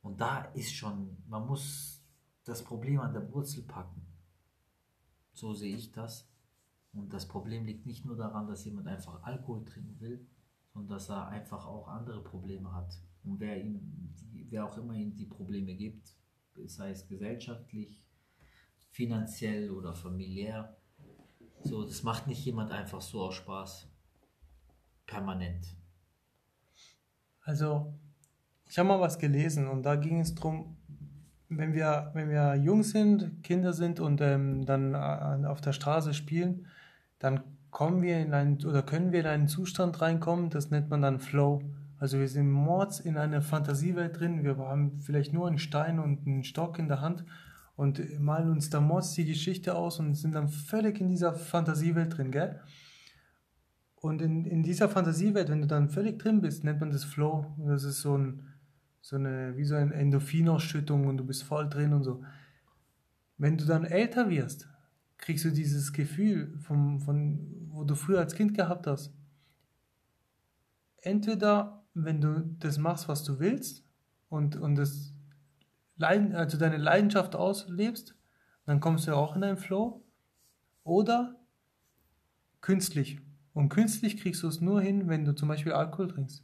Und 0.00 0.20
da 0.20 0.44
ist 0.54 0.72
schon, 0.72 1.18
man 1.28 1.46
muss 1.46 1.97
das 2.48 2.64
Problem 2.64 3.00
an 3.00 3.12
der 3.12 3.30
Wurzel 3.32 3.62
packen. 3.62 4.02
So 5.34 5.52
sehe 5.52 5.76
ich 5.76 5.92
das. 5.92 6.28
Und 6.92 7.12
das 7.12 7.28
Problem 7.28 7.66
liegt 7.66 7.84
nicht 7.84 8.06
nur 8.06 8.16
daran, 8.16 8.48
dass 8.48 8.64
jemand 8.64 8.88
einfach 8.88 9.22
Alkohol 9.22 9.64
trinken 9.64 10.00
will, 10.00 10.26
sondern 10.72 10.96
dass 10.96 11.10
er 11.10 11.28
einfach 11.28 11.66
auch 11.66 11.88
andere 11.88 12.24
Probleme 12.24 12.72
hat. 12.72 12.98
Und 13.22 13.38
wer, 13.38 13.62
ihm, 13.62 14.14
wer 14.48 14.64
auch 14.64 14.78
immer 14.78 14.94
ihm 14.94 15.14
die 15.14 15.26
Probleme 15.26 15.74
gibt, 15.74 16.16
sei 16.64 16.90
es 16.90 17.06
gesellschaftlich, 17.06 18.02
finanziell 18.90 19.70
oder 19.70 19.94
familiär, 19.94 20.76
so, 21.62 21.84
das 21.84 22.02
macht 22.02 22.26
nicht 22.26 22.44
jemand 22.44 22.72
einfach 22.72 23.02
so 23.02 23.22
aus 23.22 23.34
Spaß. 23.34 23.88
Permanent. 25.06 25.76
Also, 27.42 27.92
ich 28.64 28.78
habe 28.78 28.88
mal 28.88 29.00
was 29.00 29.18
gelesen 29.18 29.68
und 29.68 29.82
da 29.82 29.96
ging 29.96 30.20
es 30.20 30.34
darum, 30.34 30.77
wenn 31.48 31.72
wir, 31.72 32.10
wenn 32.14 32.28
wir 32.28 32.54
jung 32.56 32.82
sind, 32.82 33.42
Kinder 33.42 33.72
sind 33.72 34.00
und 34.00 34.20
ähm, 34.20 34.66
dann 34.66 34.94
äh, 34.94 35.46
auf 35.46 35.60
der 35.60 35.72
Straße 35.72 36.14
spielen, 36.14 36.66
dann 37.18 37.40
kommen 37.70 38.02
wir 38.02 38.18
in 38.18 38.34
einen 38.34 38.64
oder 38.64 38.82
können 38.82 39.12
wir 39.12 39.20
in 39.20 39.26
einen 39.26 39.48
Zustand 39.48 40.00
reinkommen, 40.00 40.50
das 40.50 40.70
nennt 40.70 40.90
man 40.90 41.02
dann 41.02 41.20
Flow. 41.20 41.62
Also 41.98 42.18
wir 42.18 42.28
sind 42.28 42.50
mords 42.50 43.00
in 43.00 43.16
einer 43.16 43.42
Fantasiewelt 43.42 44.18
drin, 44.18 44.44
wir 44.44 44.56
haben 44.58 45.00
vielleicht 45.00 45.32
nur 45.32 45.48
einen 45.48 45.58
Stein 45.58 45.98
und 45.98 46.26
einen 46.26 46.44
Stock 46.44 46.78
in 46.78 46.88
der 46.88 47.00
Hand 47.00 47.24
und 47.76 48.20
malen 48.20 48.50
uns 48.50 48.70
da 48.70 48.80
Mods 48.80 49.12
die 49.12 49.24
Geschichte 49.24 49.74
aus 49.74 49.98
und 50.00 50.14
sind 50.14 50.34
dann 50.34 50.48
völlig 50.48 51.00
in 51.00 51.08
dieser 51.08 51.32
Fantasiewelt 51.34 52.16
drin, 52.16 52.30
gell? 52.30 52.60
Und 54.00 54.22
in, 54.22 54.44
in 54.44 54.62
dieser 54.62 54.88
Fantasiewelt, 54.88 55.48
wenn 55.48 55.60
du 55.60 55.66
dann 55.66 55.88
völlig 55.88 56.18
drin 56.20 56.40
bist, 56.40 56.62
nennt 56.62 56.80
man 56.80 56.90
das 56.90 57.02
Flow. 57.04 57.46
Das 57.58 57.82
ist 57.82 58.00
so, 58.00 58.16
ein, 58.16 58.47
so 59.00 59.16
eine, 59.16 59.56
wie 59.56 59.64
so 59.64 59.74
eine 59.74 59.94
Endorphinausschüttung 59.94 61.06
und 61.06 61.16
du 61.16 61.24
bist 61.24 61.44
voll 61.44 61.68
drin 61.68 61.92
und 61.92 62.02
so. 62.02 62.22
Wenn 63.36 63.56
du 63.56 63.64
dann 63.64 63.84
älter 63.84 64.30
wirst, 64.30 64.68
kriegst 65.16 65.44
du 65.44 65.50
dieses 65.50 65.92
Gefühl, 65.92 66.56
vom, 66.58 67.00
von, 67.00 67.68
wo 67.70 67.84
du 67.84 67.94
früher 67.94 68.20
als 68.20 68.34
Kind 68.34 68.54
gehabt 68.54 68.86
hast. 68.86 69.12
Entweder, 71.02 71.84
wenn 71.94 72.20
du 72.20 72.40
das 72.58 72.78
machst, 72.78 73.08
was 73.08 73.24
du 73.24 73.38
willst 73.38 73.84
und, 74.28 74.56
und 74.56 74.74
das 74.76 75.14
Leiden, 75.96 76.34
also 76.34 76.58
deine 76.58 76.76
Leidenschaft 76.76 77.34
auslebst, 77.36 78.14
dann 78.64 78.80
kommst 78.80 79.06
du 79.06 79.14
auch 79.14 79.36
in 79.36 79.44
einen 79.44 79.56
Flow. 79.56 80.04
Oder 80.84 81.36
künstlich. 82.60 83.20
Und 83.52 83.68
künstlich 83.68 84.16
kriegst 84.16 84.42
du 84.42 84.48
es 84.48 84.60
nur 84.60 84.80
hin, 84.80 85.08
wenn 85.08 85.24
du 85.24 85.34
zum 85.34 85.48
Beispiel 85.48 85.72
Alkohol 85.72 86.08
trinkst. 86.08 86.42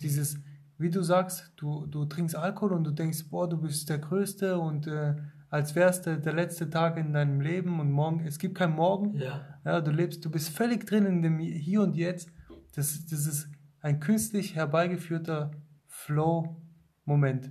Dieses, 0.00 0.38
wie 0.78 0.90
du 0.90 1.02
sagst, 1.02 1.52
du, 1.56 1.86
du 1.86 2.04
trinkst 2.04 2.36
Alkohol 2.36 2.72
und 2.72 2.84
du 2.84 2.92
denkst, 2.92 3.28
boah, 3.30 3.48
du 3.48 3.60
bist 3.60 3.88
der 3.90 3.98
Größte 3.98 4.58
und 4.58 4.86
äh, 4.86 5.16
als 5.50 5.74
wärst 5.74 6.06
du 6.06 6.18
der 6.18 6.32
letzte 6.32 6.70
Tag 6.70 6.96
in 6.96 7.12
deinem 7.12 7.40
Leben 7.40 7.80
und 7.80 7.90
morgen, 7.90 8.24
es 8.24 8.38
gibt 8.38 8.56
kein 8.56 8.74
Morgen. 8.74 9.16
Ja. 9.16 9.58
ja 9.64 9.80
du 9.80 9.90
lebst, 9.90 10.24
du 10.24 10.30
bist 10.30 10.50
völlig 10.50 10.86
drin 10.86 11.04
in 11.06 11.22
dem 11.22 11.38
Hier 11.38 11.82
und 11.82 11.96
Jetzt. 11.96 12.30
Das, 12.74 13.04
das 13.06 13.26
ist 13.26 13.48
ein 13.80 13.98
künstlich 13.98 14.54
herbeigeführter 14.54 15.50
Flow-Moment. 15.86 17.50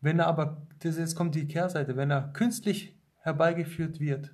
Wenn 0.00 0.18
er 0.18 0.26
aber, 0.26 0.66
das 0.80 0.98
jetzt 0.98 1.14
kommt 1.14 1.34
die 1.34 1.46
Kehrseite, 1.46 1.96
wenn 1.96 2.10
er 2.10 2.32
künstlich 2.32 2.98
herbeigeführt 3.18 4.00
wird, 4.00 4.32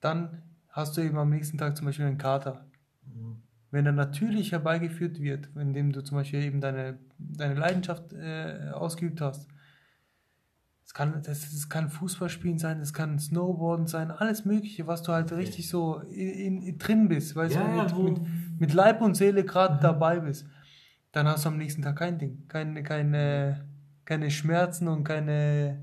dann 0.00 0.42
hast 0.68 0.96
du 0.96 1.00
eben 1.00 1.18
am 1.18 1.30
nächsten 1.30 1.58
Tag 1.58 1.76
zum 1.76 1.86
Beispiel 1.86 2.06
einen 2.06 2.18
Kater. 2.18 2.66
Mhm. 3.04 3.42
Wenn 3.70 3.86
er 3.86 3.92
natürlich 3.92 4.52
herbeigeführt 4.52 5.20
wird, 5.20 5.48
indem 5.54 5.92
du 5.92 6.02
zum 6.02 6.18
Beispiel 6.18 6.42
eben 6.42 6.60
deine, 6.60 6.98
deine 7.18 7.54
Leidenschaft 7.54 8.12
äh, 8.12 8.70
ausgeübt 8.72 9.20
hast, 9.20 9.48
es 10.90 10.94
kann, 10.94 11.22
das, 11.22 11.52
das 11.52 11.68
kann 11.68 11.88
Fußballspielen 11.88 12.58
sein, 12.58 12.80
es 12.80 12.92
kann 12.92 13.16
Snowboarden 13.20 13.86
sein, 13.86 14.10
alles 14.10 14.44
Mögliche, 14.44 14.88
was 14.88 15.04
du 15.04 15.12
halt 15.12 15.30
richtig 15.30 15.68
so 15.68 16.00
in, 16.00 16.62
in, 16.62 16.78
drin 16.78 17.06
bist, 17.06 17.36
weißt 17.36 17.54
ja, 17.54 17.86
du, 17.86 18.02
mit, 18.02 18.18
mit, 18.18 18.60
mit, 18.60 18.72
Leib 18.74 19.00
und 19.00 19.14
Seele 19.14 19.44
gerade 19.44 19.76
mhm. 19.76 19.80
dabei 19.82 20.18
bist. 20.18 20.48
Dann 21.12 21.28
hast 21.28 21.44
du 21.44 21.50
am 21.50 21.58
nächsten 21.58 21.82
Tag 21.82 21.94
kein 21.94 22.18
Ding, 22.18 22.48
keine, 22.48 22.82
keine, 22.82 23.68
keine 24.04 24.32
Schmerzen 24.32 24.88
und 24.88 25.04
keine 25.04 25.80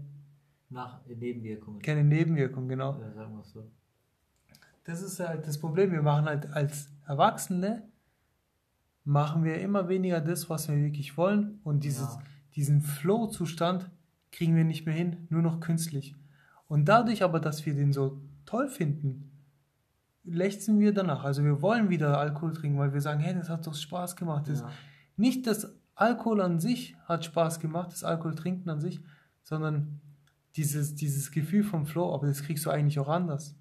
Nach 0.70 1.00
Nebenwirkungen. 1.06 1.82
Keine 1.82 2.04
Nebenwirkungen, 2.04 2.68
genau. 2.68 3.00
Ja, 3.00 3.14
sagen 3.14 3.34
wir 3.34 3.44
so. 3.46 3.72
Das 4.88 5.02
ist 5.02 5.20
halt 5.20 5.46
das 5.46 5.60
Problem. 5.60 5.92
Wir 5.92 6.02
machen 6.02 6.26
halt 6.26 6.52
als 6.54 6.90
Erwachsene 7.06 7.84
machen 9.04 9.44
wir 9.44 9.60
immer 9.60 9.90
weniger 9.90 10.22
das, 10.22 10.50
was 10.50 10.70
wir 10.70 10.78
wirklich 10.78 11.18
wollen. 11.18 11.60
Und 11.64 11.84
dieses, 11.84 12.16
ja. 12.16 12.24
diesen 12.56 12.82
Flow-Zustand 12.82 13.90
kriegen 14.32 14.56
wir 14.56 14.64
nicht 14.64 14.86
mehr 14.86 14.96
hin, 14.96 15.28
nur 15.30 15.42
noch 15.42 15.60
künstlich. 15.60 16.16
Und 16.70 16.86
dadurch 16.86 17.24
aber, 17.24 17.40
dass 17.40 17.66
wir 17.66 17.74
den 17.74 17.92
so 17.92 18.22
toll 18.46 18.70
finden, 18.70 19.32
lechzen 20.24 20.80
wir 20.80 20.94
danach. 20.94 21.26
Also 21.26 21.44
wir 21.44 21.62
wollen 21.62 21.90
wieder 21.90 22.18
Alkohol 22.18 22.54
trinken, 22.54 22.80
weil 22.80 22.94
wir 22.94 23.02
sagen, 23.02 23.20
hey, 23.20 23.34
das 23.34 23.50
hat 23.50 23.68
doch 23.68 23.76
Spaß 23.76 24.16
gemacht. 24.16 24.48
Das, 24.48 24.62
ja. 24.62 24.70
Nicht 25.18 25.48
das 25.48 25.74
Alkohol 25.96 26.42
an 26.42 26.60
sich 26.60 26.96
hat 27.06 27.26
Spaß 27.26 27.60
gemacht, 27.60 27.92
das 27.92 28.06
Alkohol 28.06 28.36
trinken 28.36 28.70
an 28.70 28.80
sich, 28.80 29.02
sondern 29.44 30.00
dieses, 30.56 30.96
dieses 30.96 31.32
Gefühl 31.32 31.64
vom 31.64 31.86
Flow, 31.86 32.14
aber 32.14 32.28
das 32.28 32.44
kriegst 32.44 32.66
du 32.66 32.70
eigentlich 32.70 33.00
auch 33.00 33.10
anders. 33.10 33.56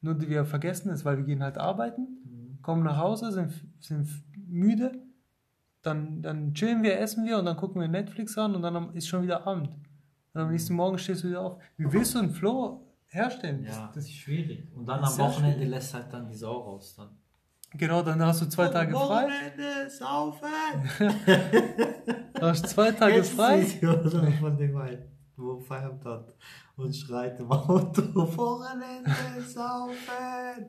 Nur 0.00 0.20
wir 0.20 0.44
vergessen 0.44 0.90
es, 0.90 1.04
weil 1.04 1.16
wir 1.16 1.24
gehen 1.24 1.42
halt 1.42 1.58
arbeiten, 1.58 2.02
mhm. 2.24 2.62
kommen 2.62 2.82
nach 2.82 2.98
Hause, 2.98 3.32
sind, 3.32 3.52
sind 3.80 4.08
müde, 4.48 4.92
dann, 5.82 6.22
dann 6.22 6.54
chillen 6.54 6.82
wir, 6.82 6.98
essen 6.98 7.24
wir 7.24 7.38
und 7.38 7.44
dann 7.44 7.56
gucken 7.56 7.80
wir 7.80 7.88
Netflix 7.88 8.36
an 8.36 8.54
und 8.54 8.62
dann 8.62 8.94
ist 8.94 9.08
schon 9.08 9.22
wieder 9.22 9.46
Abend. 9.46 9.70
Und 10.34 10.40
am 10.40 10.50
nächsten 10.50 10.74
Morgen 10.74 10.98
stehst 10.98 11.24
du 11.24 11.28
wieder 11.28 11.40
auf. 11.40 11.62
Wie 11.76 11.90
willst 11.90 12.14
du 12.14 12.18
einen 12.18 12.30
Flow 12.30 12.86
herstellen? 13.06 13.64
Ja, 13.64 13.90
das, 13.94 14.04
ist 14.04 14.12
schwierig. 14.12 14.68
Und 14.74 14.86
dann 14.86 15.02
am 15.02 15.18
Wochenende 15.18 15.56
schwierig. 15.56 15.70
lässt 15.70 15.94
halt 15.94 16.12
dann 16.12 16.28
die 16.28 16.34
Sau 16.34 16.58
raus. 16.58 16.94
Dann. 16.96 17.08
Genau, 17.72 18.02
dann 18.02 18.20
hast 18.22 18.42
du 18.42 18.46
zwei 18.46 18.68
Tage 18.68 18.92
frei. 18.92 19.24
Wochenende 19.24 19.90
saufen! 19.90 20.48
dann 22.34 22.42
hast 22.42 22.64
du 22.64 22.68
zwei 22.68 22.92
Tage 22.92 23.16
Jetzt 23.16 23.32
frei. 23.32 23.62
von 24.40 24.56
dem 24.56 24.76
einen, 24.76 25.04
wo 25.36 25.58
feiert 25.58 26.04
hat 26.04 26.34
und 26.76 26.94
schreit 26.94 27.40
im 27.40 27.50
Auto, 27.50 28.02
Wochenende 28.14 29.42
saufen! 29.46 30.66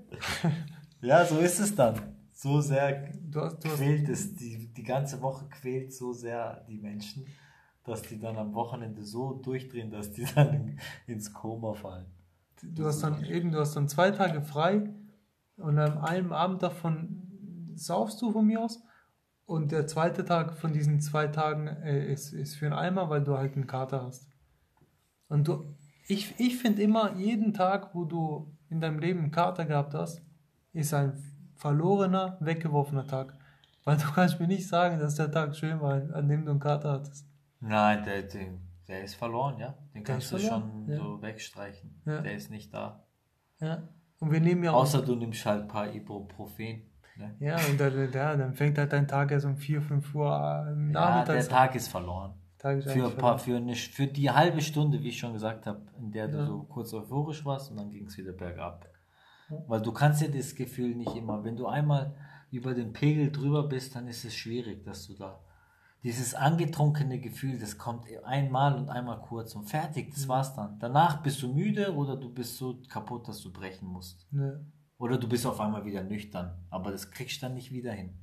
ja, 1.01 1.25
so 1.25 1.39
ist 1.39 1.59
es 1.59 1.75
dann. 1.75 2.15
So 2.31 2.61
sehr 2.61 3.11
du 3.13 3.41
hast, 3.41 3.63
du 3.63 3.69
quält 3.69 4.09
es, 4.09 4.35
die, 4.35 4.73
die 4.73 4.83
ganze 4.83 5.21
Woche 5.21 5.47
quält 5.49 5.93
so 5.93 6.13
sehr 6.13 6.63
die 6.67 6.77
Menschen 6.77 7.25
dass 7.87 8.01
die 8.01 8.19
dann 8.19 8.37
am 8.37 8.53
Wochenende 8.53 9.03
so 9.03 9.33
durchdrehen, 9.33 9.89
dass 9.89 10.11
die 10.11 10.25
dann 10.35 10.77
ins 11.07 11.33
Koma 11.33 11.73
fallen. 11.73 12.05
Du 12.61 12.85
hast 12.85 13.01
dann 13.01 13.23
eben, 13.23 13.51
du 13.51 13.59
hast 13.59 13.75
dann 13.75 13.87
zwei 13.87 14.11
Tage 14.11 14.41
frei 14.41 14.89
und 15.55 15.79
an 15.79 15.97
einem 15.99 16.33
Abend 16.33 16.61
davon 16.61 17.23
saufst 17.75 18.21
du 18.21 18.31
von 18.31 18.45
mir 18.45 18.61
aus 18.61 18.83
und 19.45 19.71
der 19.71 19.87
zweite 19.87 20.25
Tag 20.25 20.57
von 20.57 20.73
diesen 20.73 20.99
zwei 20.99 21.27
Tagen 21.27 21.67
äh, 21.67 22.11
ist, 22.11 22.33
ist 22.33 22.55
für 22.55 22.65
einen 22.65 22.75
Eimer, 22.75 23.09
weil 23.09 23.23
du 23.23 23.37
halt 23.37 23.53
einen 23.53 23.67
Kater 23.67 24.03
hast. 24.03 24.27
Und 25.29 25.47
du, 25.47 25.75
ich, 26.07 26.33
ich 26.39 26.57
finde 26.57 26.81
immer, 26.81 27.13
jeden 27.15 27.53
Tag, 27.53 27.93
wo 27.93 28.05
du 28.05 28.51
in 28.69 28.79
deinem 28.81 28.99
Leben 28.99 29.19
einen 29.19 29.31
Kater 29.31 29.65
gehabt 29.65 29.93
hast, 29.93 30.21
ist 30.73 30.93
ein 30.93 31.13
verlorener, 31.55 32.37
weggeworfener 32.39 33.05
Tag. 33.05 33.33
Weil 33.83 33.97
du 33.97 34.11
kannst 34.11 34.39
mir 34.39 34.47
nicht 34.47 34.67
sagen, 34.67 34.99
dass 34.99 35.15
der 35.15 35.31
Tag 35.31 35.55
schön 35.55 35.79
war, 35.81 36.01
an 36.13 36.27
dem 36.27 36.45
du 36.45 36.51
einen 36.51 36.59
Kater 36.59 36.93
hattest. 36.93 37.25
Nein, 37.59 38.03
der, 38.03 38.23
der, 38.23 38.47
der 38.87 39.03
ist 39.03 39.15
verloren, 39.15 39.59
ja. 39.59 39.75
Den 39.93 40.03
kannst 40.03 40.31
du 40.31 40.39
schon 40.39 40.87
ja. 40.87 40.97
so 40.97 41.21
wegstreichen. 41.21 42.01
Ja. 42.05 42.21
Der 42.21 42.35
ist 42.35 42.51
nicht 42.51 42.73
da. 42.73 43.03
Ja. 43.59 43.83
Und 44.19 44.31
wir 44.31 44.39
nehmen 44.39 44.63
ja 44.63 44.71
Außer 44.71 45.01
du 45.01 45.15
nimmst 45.15 45.45
halt 45.45 45.63
ein 45.63 45.67
paar 45.67 45.93
Ibuprofen. 45.93 46.83
Ne? 47.17 47.35
Ja, 47.39 47.55
und 47.69 47.79
dann, 47.79 48.11
ja, 48.11 48.35
dann 48.35 48.53
fängt 48.53 48.77
halt 48.77 48.93
dein 48.93 49.07
Tag 49.07 49.31
erst 49.31 49.45
um 49.45 49.57
4, 49.57 49.81
5 49.81 50.15
Uhr 50.15 50.31
am 50.31 50.91
Nachmittag 50.91 51.35
Ja, 51.35 51.41
der 51.41 51.49
Tag 51.49 51.75
ist 51.75 51.87
verloren. 51.87 52.33
Für, 52.59 53.09
paar, 53.11 53.37
für, 53.37 53.57
eine, 53.57 53.75
für 53.75 54.07
die 54.07 54.31
halbe 54.31 54.61
Stunde, 54.61 55.01
wie 55.03 55.09
ich 55.09 55.19
schon 55.19 55.33
gesagt 55.33 55.65
habe, 55.65 55.81
in 55.99 56.11
der 56.11 56.27
du 56.27 56.37
ja. 56.37 56.45
so 56.45 56.63
kurz 56.63 56.93
euphorisch 56.93 57.45
warst 57.45 57.71
und 57.71 57.77
dann 57.77 57.91
ging 57.91 58.05
es 58.05 58.17
wieder 58.17 58.33
bergab. 58.33 58.87
Ja. 59.49 59.57
Weil 59.67 59.81
du 59.81 59.91
kannst 59.91 60.21
ja 60.21 60.27
das 60.27 60.55
Gefühl 60.55 60.95
nicht 60.95 61.15
immer, 61.15 61.43
wenn 61.43 61.55
du 61.55 61.67
einmal 61.67 62.15
über 62.51 62.73
den 62.73 62.93
Pegel 62.93 63.31
drüber 63.31 63.67
bist, 63.67 63.95
dann 63.95 64.07
ist 64.07 64.25
es 64.25 64.35
schwierig, 64.35 64.83
dass 64.83 65.05
du 65.07 65.13
da 65.13 65.39
dieses 66.03 66.33
angetrunkene 66.35 67.19
Gefühl, 67.19 67.59
das 67.59 67.77
kommt 67.77 68.05
einmal 68.23 68.75
und 68.75 68.89
einmal 68.89 69.19
kurz 69.19 69.55
und 69.55 69.65
fertig, 69.65 70.11
das 70.11 70.25
mhm. 70.25 70.29
war's 70.29 70.55
dann. 70.55 70.79
Danach 70.79 71.21
bist 71.21 71.41
du 71.41 71.53
müde 71.53 71.93
oder 71.93 72.15
du 72.15 72.33
bist 72.33 72.57
so 72.57 72.79
kaputt, 72.87 73.27
dass 73.27 73.41
du 73.41 73.51
brechen 73.51 73.87
musst. 73.87 74.27
Ja. 74.31 74.53
Oder 74.99 75.17
du 75.17 75.27
bist 75.27 75.45
auf 75.45 75.59
einmal 75.59 75.85
wieder 75.85 76.03
nüchtern, 76.03 76.57
aber 76.69 76.91
das 76.91 77.11
kriegst 77.11 77.37
du 77.37 77.45
dann 77.45 77.55
nicht 77.55 77.71
wieder 77.71 77.91
hin. 77.91 78.17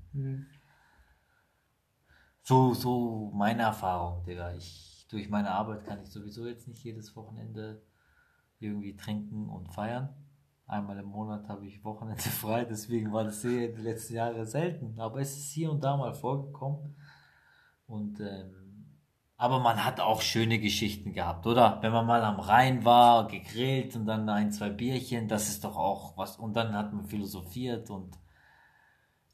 So, 2.47 2.75
so 2.75 3.31
meine 3.35 3.63
Erfahrung, 3.63 4.23
Digga. 4.23 4.53
Ich, 4.55 5.07
durch 5.09 5.31
meine 5.31 5.51
Arbeit 5.51 5.87
kann 5.87 6.03
ich 6.03 6.11
sowieso 6.11 6.47
jetzt 6.47 6.69
nicht 6.69 6.85
jedes 6.85 7.17
Wochenende 7.17 7.83
irgendwie 8.59 8.95
trinken 8.97 9.49
und 9.49 9.73
feiern. 9.73 10.11
Einmal 10.67 10.99
im 10.99 11.07
Monat 11.07 11.49
habe 11.49 11.67
ich 11.67 11.83
Wochenende 11.85 12.23
frei, 12.23 12.67
deswegen 12.67 13.15
war 13.15 13.25
das 13.25 13.41
die 13.41 13.69
letzten 13.79 14.15
Jahre 14.15 14.45
selten. 14.45 15.01
Aber 15.01 15.21
es 15.21 15.35
ist 15.35 15.53
hier 15.53 15.71
und 15.71 15.83
da 15.83 15.97
mal 15.97 16.13
vorgekommen. 16.13 16.95
Und 17.87 18.21
ähm, 18.21 19.01
aber 19.39 19.61
man 19.61 19.83
hat 19.83 20.01
auch 20.01 20.21
schöne 20.21 20.59
Geschichten 20.59 21.15
gehabt, 21.15 21.47
oder? 21.47 21.79
Wenn 21.81 21.93
man 21.93 22.07
mal 22.07 22.23
am 22.23 22.41
Rhein 22.41 22.85
war, 22.85 23.27
gegrillt 23.27 23.97
und 23.97 24.05
dann 24.05 24.29
ein, 24.29 24.53
zwei 24.53 24.69
Bierchen, 24.69 25.29
das 25.29 25.49
ist 25.49 25.65
doch 25.65 25.77
auch 25.77 26.17
was. 26.19 26.37
Und 26.37 26.55
dann 26.55 26.75
hat 26.75 26.93
man 26.93 27.07
philosophiert 27.07 27.89
und 27.89 28.19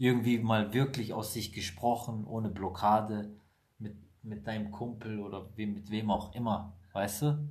irgendwie 0.01 0.39
mal 0.39 0.73
wirklich 0.73 1.13
aus 1.13 1.35
sich 1.35 1.53
gesprochen, 1.53 2.25
ohne 2.25 2.49
Blockade, 2.49 3.31
mit, 3.79 3.95
mit 4.23 4.47
deinem 4.47 4.71
Kumpel 4.71 5.21
oder 5.21 5.51
we, 5.57 5.67
mit 5.67 5.91
wem 5.91 6.11
auch 6.11 6.35
immer, 6.35 6.73
weißt 6.95 7.23
du? 7.23 7.49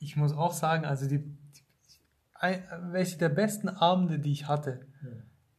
Ich 0.00 0.16
muss 0.16 0.32
auch 0.32 0.52
sagen, 0.52 0.84
also 0.84 1.08
die, 1.08 1.20
die 1.20 2.58
welche 2.90 3.18
der 3.18 3.28
besten 3.28 3.68
Abende, 3.68 4.18
die 4.18 4.32
ich 4.32 4.48
hatte, 4.48 4.84
ja. 5.00 5.10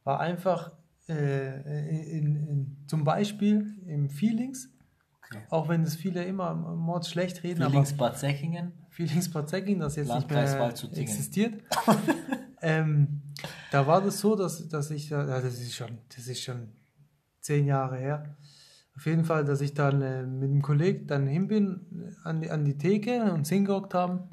war 0.04 0.20
einfach 0.20 0.72
äh, 1.08 2.18
in, 2.18 2.36
in, 2.46 2.76
zum 2.86 3.04
Beispiel 3.04 3.74
im 3.86 4.10
Feelings, 4.10 4.68
okay. 5.24 5.44
auch 5.48 5.70
wenn 5.70 5.82
es 5.82 5.96
viele 5.96 6.24
immer 6.24 6.54
Mord 6.54 7.06
schlecht 7.06 7.42
reden. 7.42 7.64
Feelings 7.64 7.96
Bad 7.96 8.18
Säckingen. 8.18 8.72
Feelings 8.90 9.30
Bad 9.30 9.48
Säckingen, 9.48 9.80
das 9.80 9.96
jetzt 9.96 10.08
Landkreis 10.08 10.82
nicht 10.82 10.92
mehr 10.92 11.00
existiert. 11.00 11.62
ähm, 12.64 13.20
da 13.70 13.86
war 13.86 14.00
das 14.00 14.20
so, 14.20 14.34
dass, 14.34 14.68
dass 14.68 14.90
ich, 14.90 15.10
das 15.10 15.44
ist 15.44 15.74
schon, 15.74 15.98
das 16.16 16.26
ist 16.26 16.42
schon 16.42 16.72
zehn 17.40 17.66
Jahre 17.66 17.98
her, 17.98 18.36
Auf 18.96 19.04
jeden 19.04 19.24
Fall, 19.24 19.44
dass 19.44 19.60
ich 19.60 19.74
dann 19.74 20.00
äh, 20.00 20.22
mit 20.22 20.50
einem 20.50 20.62
Kollegen 20.62 21.06
dann 21.06 21.26
hin 21.26 21.46
bin 21.46 22.14
an 22.24 22.40
die, 22.40 22.50
an 22.50 22.64
die 22.64 22.78
Theke 22.78 23.32
und 23.32 23.46
hingehockt 23.46 23.92
haben 23.92 24.30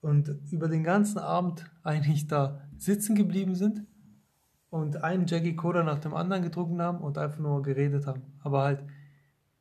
und 0.00 0.30
über 0.52 0.68
den 0.68 0.84
ganzen 0.84 1.18
Abend 1.18 1.64
eigentlich 1.82 2.28
da 2.28 2.60
sitzen 2.78 3.16
geblieben 3.16 3.56
sind 3.56 3.86
und 4.70 5.02
einen 5.02 5.26
Jackie 5.26 5.56
Cola 5.56 5.82
nach 5.82 5.98
dem 5.98 6.14
anderen 6.14 6.44
getrunken 6.44 6.80
haben 6.80 7.00
und 7.00 7.18
einfach 7.18 7.40
nur 7.40 7.62
geredet 7.62 8.06
haben. 8.06 8.22
Aber 8.40 8.62
halt, 8.62 8.84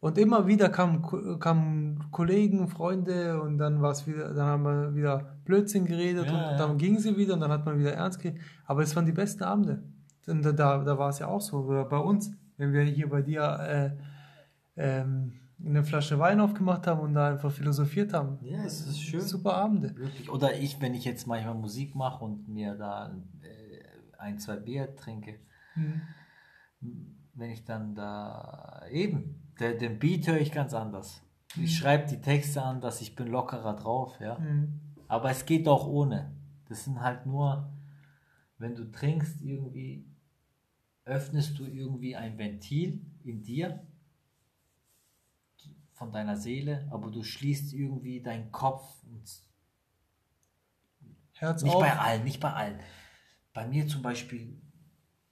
und 0.02 0.18
immer 0.18 0.48
wieder 0.48 0.68
kamen, 0.70 1.40
kamen 1.40 2.12
Kollegen, 2.12 2.68
Freunde 2.68 3.42
und 3.42 3.58
dann 3.58 3.82
war 3.82 3.92
es 3.92 4.06
wieder, 4.08 4.34
dann 4.34 4.46
haben 4.48 4.64
wir 4.64 4.96
wieder 4.96 5.38
Blödsinn 5.46 5.86
geredet 5.86 6.26
Ja, 6.26 6.32
und 6.34 6.40
ja. 6.40 6.58
dann 6.58 6.78
gingen 6.78 7.00
sie 7.00 7.16
wieder 7.16 7.36
und 7.36 7.40
dann 7.40 7.52
hat 7.52 7.66
man 7.66 7.80
wieder 7.80 7.94
ernst 7.94 8.20
geredet. 8.20 8.42
Aber 8.66 8.82
es 8.82 8.96
waren 8.96 9.06
die 9.06 9.12
besten 9.14 9.44
Abende. 9.44 9.84
Und 10.28 10.44
da, 10.44 10.52
da, 10.52 10.84
da 10.84 10.98
war 10.98 11.10
es 11.10 11.20
ja 11.20 11.28
auch 11.28 11.40
so, 11.42 11.64
bei 11.90 11.98
uns, 11.98 12.32
wenn 12.58 12.74
wir 12.74 12.82
hier 12.84 13.10
bei 13.10 13.22
dir 13.22 13.42
äh, 13.62 13.92
ähm, 14.76 15.34
eine 15.64 15.84
Flasche 15.84 16.18
Wein 16.18 16.40
aufgemacht 16.40 16.88
haben 16.88 17.02
und 17.02 17.14
da 17.14 17.30
einfach 17.30 17.52
philosophiert 17.52 18.14
haben. 18.14 18.40
Ja, 18.42 18.64
es 18.64 18.86
ist 18.88 19.00
schön. 19.00 19.22
Super 19.22 19.54
Abende. 19.54 19.96
Wirklich. 19.96 20.30
Oder 20.32 20.56
ich, 20.58 20.82
wenn 20.82 20.96
ich 20.96 21.06
jetzt 21.06 21.28
manchmal 21.28 21.54
Musik 21.56 21.94
mache 21.96 22.24
und 22.26 22.48
mir 22.48 22.74
da 22.76 23.12
äh, 23.44 24.18
ein, 24.18 24.40
zwei 24.40 24.56
Bier 24.58 24.96
trinke, 24.96 25.36
Mhm. 25.76 26.02
wenn 27.36 27.50
ich 27.52 27.64
dann 27.64 27.96
da 27.96 28.82
eben, 28.92 29.41
der, 29.62 29.76
den 29.76 30.00
Beat 30.00 30.28
höre 30.28 30.40
ich 30.40 30.52
ganz 30.52 30.74
anders. 30.74 31.22
Ich 31.56 31.78
schreibe 31.78 32.08
die 32.08 32.20
Texte 32.20 32.64
anders, 32.64 33.02
ich 33.02 33.16
bin 33.16 33.28
lockerer 33.28 33.76
drauf, 33.76 34.20
ja. 34.20 34.40
Mhm. 34.40 34.80
Aber 35.08 35.30
es 35.30 35.46
geht 35.46 35.68
auch 35.68 35.86
ohne. 35.88 36.34
Das 36.68 36.86
sind 36.86 37.02
halt 37.02 37.26
nur, 37.26 37.72
wenn 38.58 38.76
du 38.76 38.90
trinkst, 38.90 39.42
irgendwie 39.42 40.06
öffnest 41.06 41.60
du 41.60 41.66
irgendwie 41.66 42.16
ein 42.16 42.38
Ventil 42.38 43.06
in 43.24 43.44
dir 43.44 43.86
von 45.94 46.12
deiner 46.12 46.38
Seele, 46.38 46.88
aber 46.90 47.12
du 47.12 47.22
schließt 47.22 47.74
irgendwie 47.74 48.22
deinen 48.22 48.52
Kopf 48.52 49.04
und 49.04 49.30
Herz 51.34 51.62
nicht 51.62 51.76
auf. 51.76 51.82
bei 51.82 51.98
allen, 51.98 52.24
nicht 52.24 52.40
bei 52.40 52.54
allen. 52.54 52.80
Bei 53.54 53.68
mir 53.68 53.86
zum 53.88 54.02
Beispiel, 54.02 54.60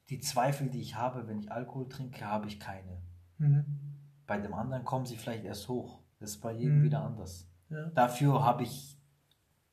die 0.10 0.20
Zweifel, 0.20 0.70
die 0.70 0.82
ich 0.82 0.96
habe, 0.96 1.28
wenn 1.28 1.40
ich 1.40 1.52
Alkohol 1.52 1.88
trinke, 1.88 2.26
habe 2.26 2.48
ich 2.48 2.60
keine. 2.60 3.02
Mhm. 3.38 3.89
Bei 4.30 4.38
dem 4.38 4.54
anderen 4.54 4.86
kommen 4.86 5.08
sie 5.08 5.18
vielleicht 5.18 5.44
erst 5.44 5.68
hoch. 5.68 6.02
Das 6.20 6.30
ist 6.30 6.42
bei 6.42 6.54
jedem 6.54 6.80
Mhm. 6.80 6.84
wieder 6.84 7.02
anders. 7.02 7.50
Ja. 7.72 7.88
Dafür 7.96 8.44
habe 8.46 8.62
ich 8.62 8.96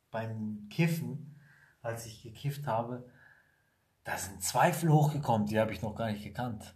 beim 0.09 0.67
Kiffen, 0.71 1.35
als 1.83 2.07
ich 2.07 2.23
gekifft 2.23 2.65
habe, 2.65 3.05
da 4.03 4.17
sind 4.17 4.41
Zweifel 4.41 4.91
hochgekommen, 4.91 5.45
die 5.45 5.59
habe 5.59 5.71
ich 5.73 5.83
noch 5.83 5.93
gar 5.93 6.09
nicht 6.11 6.23
gekannt. 6.23 6.73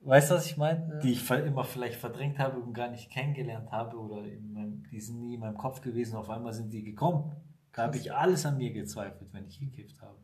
Weißt 0.00 0.30
du, 0.30 0.34
was 0.34 0.44
ich 0.46 0.58
meine? 0.58 0.86
Ja. 0.92 0.98
Die 1.00 1.12
ich 1.12 1.30
immer 1.30 1.64
vielleicht 1.64 1.98
verdrängt 1.98 2.38
habe 2.38 2.58
und 2.60 2.74
gar 2.74 2.88
nicht 2.90 3.10
kennengelernt 3.10 3.72
habe 3.72 3.96
oder 3.96 4.22
in 4.26 4.52
meinem, 4.52 4.82
die 4.90 5.00
sind 5.00 5.20
nie 5.20 5.34
in 5.34 5.40
meinem 5.40 5.56
Kopf 5.56 5.80
gewesen, 5.80 6.16
auf 6.16 6.28
einmal 6.28 6.52
sind 6.52 6.70
die 6.70 6.82
gekommen. 6.84 7.32
Da 7.72 7.84
habe 7.84 7.96
ich 7.96 8.12
alles 8.12 8.44
an 8.44 8.58
mir 8.58 8.72
gezweifelt, 8.74 9.32
wenn 9.32 9.46
ich 9.46 9.58
gekifft 9.58 10.02
habe. 10.02 10.18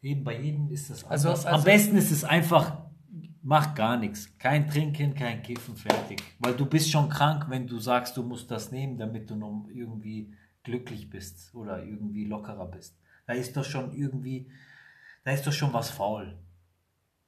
Eben 0.00 0.24
bei 0.24 0.40
jedem 0.40 0.70
ist 0.70 0.88
das 0.88 1.04
Also- 1.04 1.28
anders. 1.28 1.44
Am 1.46 1.52
also- 1.54 1.64
besten 1.66 1.96
ist 1.96 2.10
es 2.10 2.24
einfach, 2.24 2.83
mach 3.44 3.74
gar 3.74 3.96
nichts. 3.98 4.36
Kein 4.38 4.68
Trinken, 4.68 5.14
kein 5.14 5.42
Kiffen, 5.42 5.76
fertig. 5.76 6.22
Weil 6.38 6.54
du 6.54 6.66
bist 6.66 6.90
schon 6.90 7.08
krank, 7.08 7.44
wenn 7.48 7.66
du 7.66 7.78
sagst, 7.78 8.16
du 8.16 8.22
musst 8.22 8.50
das 8.50 8.72
nehmen, 8.72 8.96
damit 8.98 9.30
du 9.30 9.36
noch 9.36 9.68
irgendwie 9.70 10.34
glücklich 10.62 11.10
bist 11.10 11.54
oder 11.54 11.84
irgendwie 11.84 12.24
lockerer 12.24 12.66
bist. 12.66 12.98
Da 13.26 13.34
ist 13.34 13.56
doch 13.56 13.64
schon 13.64 13.92
irgendwie, 13.92 14.50
da 15.24 15.32
ist 15.32 15.46
doch 15.46 15.52
schon 15.52 15.72
was 15.72 15.90
faul. 15.90 16.36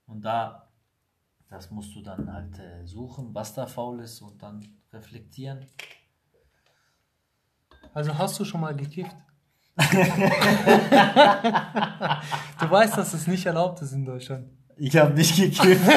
Und 0.07 0.23
da, 0.23 0.71
das 1.51 1.71
musst 1.71 1.95
du 1.95 2.03
dann 2.03 2.33
halt 2.33 2.59
äh, 2.59 2.87
suchen, 2.87 3.35
was 3.35 3.53
da 3.53 3.67
faul 3.67 4.01
ist 4.01 4.23
und 4.23 4.43
dann 4.43 4.67
reflektieren. 4.93 5.67
Also 7.93 8.17
hast 8.17 8.41
du 8.41 8.45
schon 8.45 8.63
mal 8.63 8.75
gekifft? 8.75 9.17
du 9.77 9.85
weißt, 12.71 12.97
dass 12.97 13.13
es 13.13 13.27
nicht 13.27 13.45
erlaubt 13.45 13.83
ist 13.83 13.93
in 13.93 14.07
Deutschland. 14.07 14.56
Ich 14.79 14.97
habe 14.97 15.15
nicht 15.15 15.35
gekifft. 15.37 15.91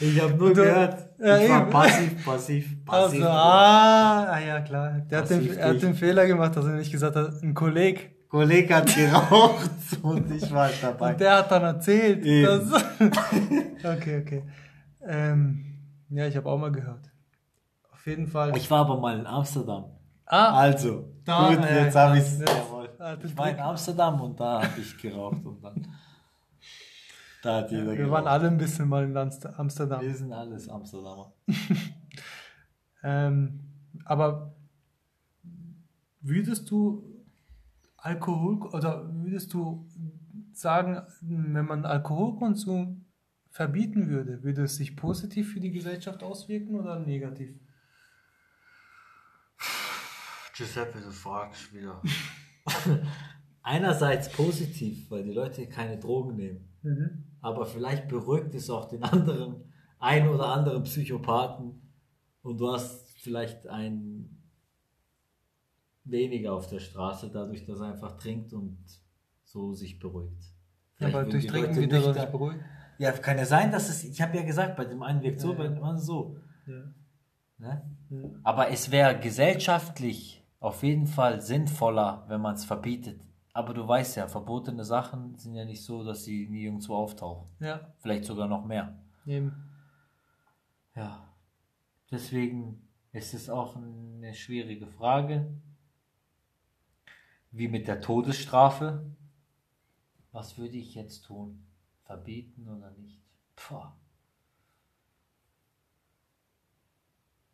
ich 0.00 0.20
habe 0.22 0.34
nur 0.34 0.48
Du- 0.48 0.54
gehört. 0.54 1.08
Ja, 1.20 1.36
ich 1.38 1.50
war 1.50 1.62
eben. 1.62 1.70
passiv, 1.70 2.24
passiv, 2.24 2.84
passiv. 2.84 3.22
Also, 3.24 3.26
ah, 3.28 4.24
ah, 4.34 4.38
ja 4.38 4.60
klar. 4.60 5.00
Der 5.10 5.18
hat 5.18 5.30
den, 5.30 5.56
er 5.58 5.70
hat 5.70 5.82
den 5.82 5.94
Fehler 5.94 6.26
gemacht, 6.26 6.54
dass 6.56 6.64
er 6.64 6.74
nicht 6.74 6.92
gesagt 6.92 7.16
hat, 7.16 7.42
ein 7.42 7.54
Kollege. 7.54 8.02
Kollege 8.28 8.74
hat 8.76 8.94
geraucht 8.94 9.70
und 10.02 10.30
ich 10.30 10.50
war 10.52 10.66
halt 10.66 10.76
dabei. 10.80 11.12
Und 11.12 11.20
der 11.20 11.38
hat 11.38 11.50
dann 11.50 11.62
erzählt, 11.64 12.24
dass... 12.46 12.72
okay, 13.96 14.20
okay. 14.22 14.42
Ähm, 15.06 15.64
ja, 16.10 16.26
ich 16.26 16.36
habe 16.36 16.48
auch 16.48 16.58
mal 16.58 16.70
gehört. 16.70 17.10
Auf 17.90 18.06
jeden 18.06 18.26
Fall. 18.28 18.56
Ich 18.56 18.70
war 18.70 18.80
aber 18.80 19.00
mal 19.00 19.18
in 19.18 19.26
Amsterdam. 19.26 19.86
Ah, 20.28 20.58
Also, 20.58 21.12
Da, 21.24 21.48
gut, 21.54 21.64
ja, 21.64 21.84
jetzt 21.84 21.94
ja, 21.94 22.06
habe 22.08 22.16
ich 22.18 22.24
es. 22.24 22.40
Ich 22.40 23.36
war 23.36 23.50
in. 23.50 23.58
Amsterdam 23.60 24.20
und 24.20 24.38
da 24.40 24.62
habe 24.62 24.80
ich 24.80 24.96
geraucht 24.98 25.44
und 25.44 25.62
dann. 25.62 25.86
Da 27.40 27.58
hat 27.58 27.70
jeder 27.70 27.92
wir 27.92 28.10
waren 28.10 28.24
geraucht. 28.24 28.26
alle 28.26 28.48
ein 28.48 28.58
bisschen 28.58 28.88
mal 28.88 29.04
in 29.04 29.16
Amst- 29.16 29.46
Amsterdam. 29.46 30.00
Wir 30.00 30.14
sind 30.14 30.32
alles 30.32 30.68
Amsterdamer. 30.68 31.32
Ähm, 33.04 33.60
aber 34.04 34.56
würdest 36.20 36.68
du 36.70 37.04
Alkohol 37.96 38.62
oder 38.72 39.08
würdest 39.22 39.54
du 39.54 39.86
sagen, 40.52 41.00
wenn 41.20 41.64
man 41.64 41.84
Alkoholkonsum 41.84 43.04
verbieten 43.50 44.08
würde, 44.08 44.42
würde 44.42 44.64
es 44.64 44.76
sich 44.76 44.96
positiv 44.96 45.52
für 45.52 45.60
die 45.60 45.70
Gesellschaft 45.70 46.22
auswirken 46.24 46.74
oder 46.74 46.98
negativ? 46.98 47.54
Giuseppe, 50.58 51.00
du 51.00 51.12
fragst 51.12 51.72
wieder. 51.72 52.02
Einerseits 53.62 54.28
positiv, 54.32 55.08
weil 55.08 55.22
die 55.22 55.32
Leute 55.32 55.68
keine 55.68 55.98
Drogen 55.98 56.34
nehmen. 56.34 56.68
Aber 57.40 57.64
vielleicht 57.64 58.08
beruhigt 58.08 58.52
es 58.54 58.68
auch 58.68 58.88
den 58.88 59.04
anderen, 59.04 59.72
ein 60.00 60.28
oder 60.28 60.46
anderen 60.46 60.82
Psychopathen 60.82 61.80
und 62.42 62.58
du 62.58 62.72
hast 62.72 63.08
vielleicht 63.20 63.68
einen 63.68 64.42
weniger 66.02 66.54
auf 66.54 66.68
der 66.68 66.80
Straße, 66.80 67.30
dadurch, 67.30 67.64
dass 67.64 67.78
er 67.78 67.92
einfach 67.92 68.16
trinkt 68.16 68.52
und 68.52 68.78
so 69.44 69.74
sich 69.74 70.00
beruhigt. 70.00 70.42
Ja, 70.98 71.08
aber 71.08 71.24
durch 71.24 71.46
Trinken 71.46 71.76
wird 71.76 71.92
er 71.92 72.12
nicht 72.14 72.32
beruhigt. 72.32 72.64
Ja, 72.98 73.12
kann 73.12 73.38
ja 73.38 73.46
sein, 73.46 73.70
dass 73.70 73.88
es, 73.88 74.02
ich 74.02 74.20
habe 74.20 74.36
ja 74.36 74.42
gesagt, 74.42 74.76
bei 74.76 74.84
dem 74.84 75.02
einen 75.04 75.22
wirkt 75.22 75.40
so, 75.40 75.52
Ja, 75.52 75.58
bei 75.58 75.68
dem 75.68 75.76
anderen 75.84 75.98
so. 75.98 76.36
Ja. 76.66 76.92
Ne? 77.58 77.96
Ja. 78.10 78.30
Aber 78.42 78.70
es 78.70 78.90
wäre 78.90 79.20
gesellschaftlich 79.20 80.37
auf 80.60 80.82
jeden 80.82 81.06
Fall 81.06 81.40
sinnvoller, 81.40 82.24
wenn 82.28 82.40
man 82.40 82.54
es 82.54 82.64
verbietet. 82.64 83.20
Aber 83.52 83.74
du 83.74 83.86
weißt 83.86 84.16
ja, 84.16 84.28
verbotene 84.28 84.84
Sachen 84.84 85.36
sind 85.36 85.54
ja 85.54 85.64
nicht 85.64 85.82
so, 85.84 86.04
dass 86.04 86.24
sie 86.24 86.48
nie 86.48 86.64
irgendwo 86.64 86.94
auftauchen. 86.96 87.48
ja, 87.60 87.92
Vielleicht 87.98 88.24
sogar 88.24 88.46
noch 88.48 88.64
mehr. 88.64 88.98
eben. 89.26 89.52
Ja. 90.94 91.24
Deswegen 92.10 92.88
ist 93.12 93.34
es 93.34 93.50
auch 93.50 93.76
eine 93.76 94.34
schwierige 94.34 94.86
Frage. 94.86 95.52
Wie 97.50 97.68
mit 97.68 97.86
der 97.88 98.00
Todesstrafe. 98.00 99.04
Was 100.32 100.58
würde 100.58 100.76
ich 100.76 100.94
jetzt 100.94 101.22
tun? 101.26 101.66
Verbieten 102.04 102.68
oder 102.68 102.90
nicht? 102.92 103.20
Puh. 103.56 103.84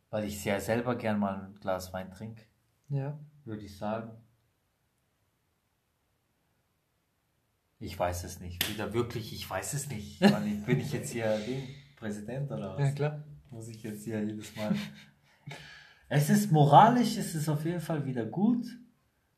Weil 0.09 0.25
ich 0.25 0.39
sehr 0.41 0.61
selber 0.61 0.95
gern 0.95 1.19
mal 1.19 1.45
ein 1.45 1.55
Glas 1.55 1.91
Wein 1.93 2.11
trinke, 2.11 2.45
Ja. 2.89 3.19
würde 3.43 3.63
ich 3.63 3.77
sagen. 3.77 4.11
Ich 7.79 7.97
weiß 7.97 8.23
es 8.23 8.39
nicht. 8.39 8.69
Wieder 8.69 8.93
wirklich, 8.93 9.33
ich 9.33 9.49
weiß 9.49 9.73
es 9.73 9.89
nicht. 9.89 10.21
Ich, 10.45 10.65
bin 10.65 10.79
ich 10.79 10.91
jetzt 10.91 11.11
hier 11.11 11.39
Präsident 11.97 12.51
oder 12.51 12.73
was? 12.73 12.79
ja, 12.79 12.91
klar. 12.91 13.23
muss 13.51 13.67
ich 13.67 13.83
jetzt 13.83 14.03
hier 14.03 14.23
jedes 14.23 14.55
Mal. 14.55 14.75
es 16.09 16.29
ist 16.29 16.51
moralisch, 16.51 17.17
es 17.17 17.35
ist 17.35 17.49
auf 17.49 17.65
jeden 17.65 17.81
Fall 17.81 18.05
wieder 18.05 18.25
gut, 18.25 18.65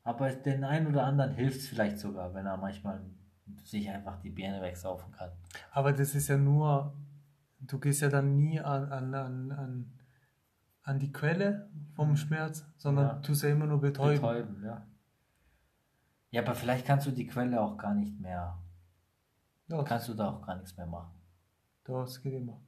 aber 0.02 0.30
den 0.30 0.64
einen 0.64 0.86
oder 0.86 1.04
anderen 1.04 1.34
hilft 1.34 1.60
es 1.60 1.68
vielleicht 1.68 1.98
sogar, 1.98 2.34
wenn 2.34 2.46
er 2.46 2.56
manchmal 2.56 3.04
sich 3.64 3.88
einfach 3.90 4.20
die 4.20 4.30
Birne 4.30 4.60
wegsaufen 4.62 5.12
kann. 5.12 5.30
Aber 5.72 5.92
das 5.92 6.14
ist 6.14 6.28
ja 6.28 6.36
nur, 6.36 6.94
du 7.60 7.78
gehst 7.78 8.02
ja 8.02 8.08
dann 8.08 8.36
nie 8.36 8.60
an, 8.60 8.92
an, 8.92 9.14
an, 9.14 9.52
an, 9.52 9.97
an 10.88 10.98
die 10.98 11.12
Quelle 11.12 11.68
vom 11.94 12.16
Schmerz, 12.16 12.64
sondern 12.76 13.06
Ja. 13.06 13.14
tust 13.20 13.42
ja 13.42 13.50
immer 13.50 13.66
nur 13.66 13.80
betäuben. 13.80 14.20
Betäuben, 14.20 14.64
ja. 14.64 14.86
Ja, 16.30 16.42
aber 16.42 16.54
vielleicht 16.54 16.86
kannst 16.86 17.06
du 17.06 17.10
die 17.10 17.26
Quelle 17.26 17.60
auch 17.60 17.76
gar 17.76 17.94
nicht 17.94 18.18
mehr, 18.20 18.58
Ja, 19.68 19.82
kannst 19.82 20.08
du 20.08 20.14
da 20.14 20.30
auch 20.30 20.42
gar 20.46 20.56
nichts 20.56 20.76
mehr 20.76 20.86
machen. 20.86 21.12
das 21.84 22.20
geht 22.22 22.34
immer. 22.34 22.60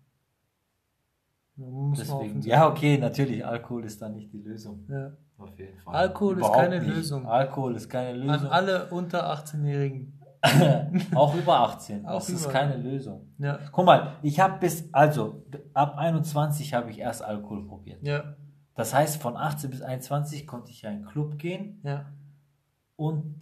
Deswegen, 1.56 2.40
ja, 2.42 2.66
okay, 2.68 2.96
natürlich, 2.96 3.44
Alkohol 3.44 3.84
ist 3.84 4.00
da 4.00 4.08
nicht 4.08 4.32
die 4.32 4.38
Lösung. 4.40 4.86
Ja. 4.88 5.12
Auf 5.36 5.58
jeden 5.58 5.78
Fall. 5.78 5.94
Alkohol 5.94 6.34
ist 6.34 6.38
Überhaupt 6.38 6.56
keine 6.58 6.78
nicht. 6.80 6.88
Lösung. 6.94 7.26
Alkohol 7.26 7.76
ist 7.76 7.88
keine 7.90 8.10
An 8.10 8.26
Lösung. 8.26 8.48
alle 8.50 8.90
unter 8.90 9.30
18-Jährigen. 9.30 10.19
auch 11.14 11.34
über 11.34 11.60
18. 11.60 12.06
Auch 12.06 12.14
das 12.14 12.30
ist 12.30 12.44
über. 12.44 12.52
keine 12.52 12.76
Lösung. 12.76 13.28
Ja, 13.38 13.58
Guck 13.72 13.84
mal, 13.84 14.14
ich 14.22 14.40
habe 14.40 14.58
bis, 14.58 14.88
also 14.92 15.44
ab 15.74 15.96
21 15.98 16.72
habe 16.72 16.90
ich 16.90 16.98
erst 16.98 17.22
Alkohol 17.22 17.66
probiert. 17.66 18.06
ja, 18.06 18.36
Das 18.74 18.94
heißt, 18.94 19.20
von 19.20 19.36
18 19.36 19.70
bis 19.70 19.82
21 19.82 20.46
konnte 20.46 20.70
ich 20.70 20.84
in 20.84 20.90
einen 20.90 21.04
Club 21.04 21.38
gehen 21.38 21.80
ja. 21.84 22.06
und 22.96 23.40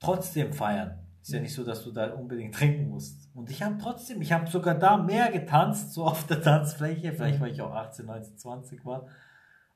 trotzdem 0.00 0.52
feiern. 0.52 0.98
Ist 1.22 1.32
ja 1.32 1.40
nicht 1.40 1.54
so, 1.54 1.64
dass 1.64 1.84
du 1.84 1.92
da 1.92 2.12
unbedingt 2.12 2.54
trinken 2.56 2.88
musst. 2.88 3.28
Und 3.34 3.50
ich 3.50 3.62
habe 3.62 3.78
trotzdem, 3.78 4.20
ich 4.20 4.32
habe 4.32 4.48
sogar 4.50 4.74
da 4.74 4.96
mehr 4.96 5.30
getanzt, 5.32 5.92
so 5.92 6.04
auf 6.04 6.26
der 6.26 6.42
Tanzfläche, 6.42 7.12
vielleicht 7.12 7.40
weil 7.40 7.52
ich 7.52 7.62
auch 7.62 7.72
18, 7.74 8.06
19, 8.06 8.38
20 8.38 8.84
war, 8.84 9.06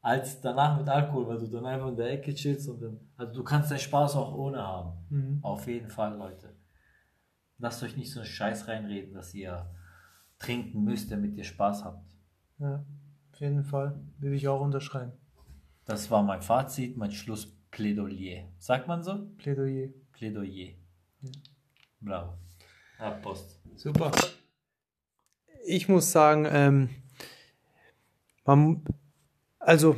als 0.02 0.40
danach 0.40 0.76
mit 0.78 0.88
Alkohol, 0.88 1.28
weil 1.28 1.38
du 1.38 1.46
dann 1.46 1.64
einfach 1.64 1.88
in 1.88 1.96
der 1.96 2.10
Ecke 2.10 2.34
chillst 2.34 2.68
und 2.68 2.82
dann, 2.82 3.00
also 3.16 3.32
du 3.32 3.44
kannst 3.44 3.70
deinen 3.70 3.78
Spaß 3.78 4.16
auch 4.16 4.34
ohne 4.34 4.60
haben. 4.60 4.92
Mhm. 5.08 5.38
Auf 5.42 5.66
jeden 5.68 5.88
Fall, 5.88 6.16
Leute. 6.16 6.54
Lasst 7.58 7.82
euch 7.84 7.96
nicht 7.96 8.10
so 8.12 8.20
einen 8.20 8.28
Scheiß 8.28 8.66
reinreden, 8.66 9.14
dass 9.14 9.32
ihr 9.32 9.70
trinken 10.40 10.82
müsst, 10.82 11.12
damit 11.12 11.36
ihr 11.36 11.44
Spaß 11.44 11.84
habt. 11.84 12.04
ja. 12.58 12.84
Auf 13.32 13.40
jeden 13.40 13.64
Fall. 13.64 13.98
Will 14.18 14.34
ich 14.34 14.46
auch 14.46 14.60
unterschreiben. 14.60 15.12
Das 15.86 16.10
war 16.10 16.22
mein 16.22 16.42
Fazit, 16.42 16.98
mein 16.98 17.10
Schlussplädoyer. 17.10 18.44
Sagt 18.58 18.86
man 18.88 19.02
so? 19.02 19.26
Plädoyer. 19.38 19.88
Plädoyer. 20.12 20.74
Bravo. 22.00 22.34
Post. 23.22 23.58
Super. 23.76 24.12
Ich 25.64 25.88
muss 25.88 26.12
sagen, 26.12 26.46
ähm, 26.48 26.90
man, 28.44 28.84
also 29.62 29.96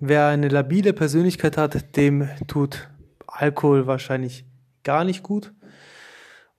wer 0.00 0.26
eine 0.28 0.48
labile 0.48 0.92
Persönlichkeit 0.92 1.56
hat, 1.56 1.96
dem 1.96 2.28
tut 2.46 2.88
Alkohol 3.26 3.86
wahrscheinlich 3.86 4.44
gar 4.84 5.04
nicht 5.04 5.22
gut. 5.22 5.52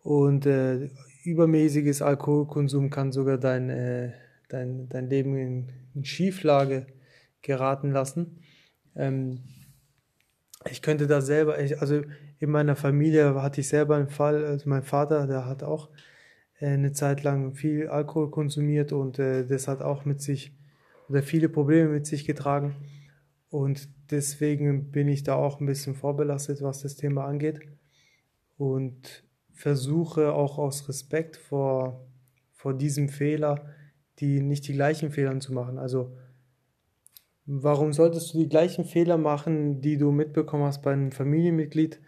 Und 0.01 0.45
äh, 0.45 0.89
übermäßiges 1.23 2.01
Alkoholkonsum 2.01 2.89
kann 2.89 3.11
sogar 3.11 3.37
dein, 3.37 3.69
äh, 3.69 4.11
dein, 4.49 4.89
dein 4.89 5.09
Leben 5.09 5.37
in, 5.37 5.69
in 5.93 6.03
Schieflage 6.03 6.87
geraten 7.41 7.91
lassen. 7.91 8.41
Ähm, 8.95 9.39
ich 10.69 10.81
könnte 10.81 11.07
da 11.07 11.21
selber, 11.21 11.59
ich, 11.59 11.79
also 11.79 12.01
in 12.39 12.49
meiner 12.49 12.75
Familie 12.75 13.41
hatte 13.41 13.61
ich 13.61 13.69
selber 13.69 13.95
einen 13.95 14.09
Fall, 14.09 14.45
also 14.45 14.67
mein 14.67 14.83
Vater, 14.83 15.27
der 15.27 15.45
hat 15.45 15.63
auch 15.63 15.89
äh, 16.59 16.67
eine 16.67 16.91
Zeit 16.91 17.23
lang 17.23 17.53
viel 17.53 17.87
Alkohol 17.87 18.31
konsumiert 18.31 18.91
und 18.91 19.19
äh, 19.19 19.45
das 19.45 19.67
hat 19.67 19.81
auch 19.81 20.05
mit 20.05 20.21
sich 20.21 20.53
oder 21.09 21.23
viele 21.23 21.49
Probleme 21.49 21.89
mit 21.89 22.05
sich 22.05 22.25
getragen. 22.25 22.75
Und 23.49 23.89
deswegen 24.09 24.91
bin 24.91 25.07
ich 25.07 25.23
da 25.23 25.35
auch 25.35 25.59
ein 25.59 25.65
bisschen 25.65 25.95
vorbelastet, 25.95 26.61
was 26.61 26.81
das 26.81 26.95
Thema 26.95 27.25
angeht. 27.25 27.59
Und 28.57 29.23
versuche 29.51 30.33
auch 30.33 30.57
aus 30.57 30.89
Respekt 30.89 31.37
vor, 31.37 32.07
vor 32.51 32.73
diesem 32.73 33.09
Fehler, 33.09 33.65
die 34.19 34.41
nicht 34.41 34.67
die 34.67 34.73
gleichen 34.73 35.11
Fehler 35.11 35.39
zu 35.39 35.53
machen. 35.53 35.77
Also 35.77 36.17
warum 37.45 37.93
solltest 37.93 38.33
du 38.33 38.39
die 38.39 38.49
gleichen 38.49 38.85
Fehler 38.85 39.17
machen, 39.17 39.81
die 39.81 39.97
du 39.97 40.11
mitbekommen 40.11 40.63
hast 40.63 40.81
bei 40.81 40.93
einem 40.93 41.11
Familienmitglied? 41.11 41.99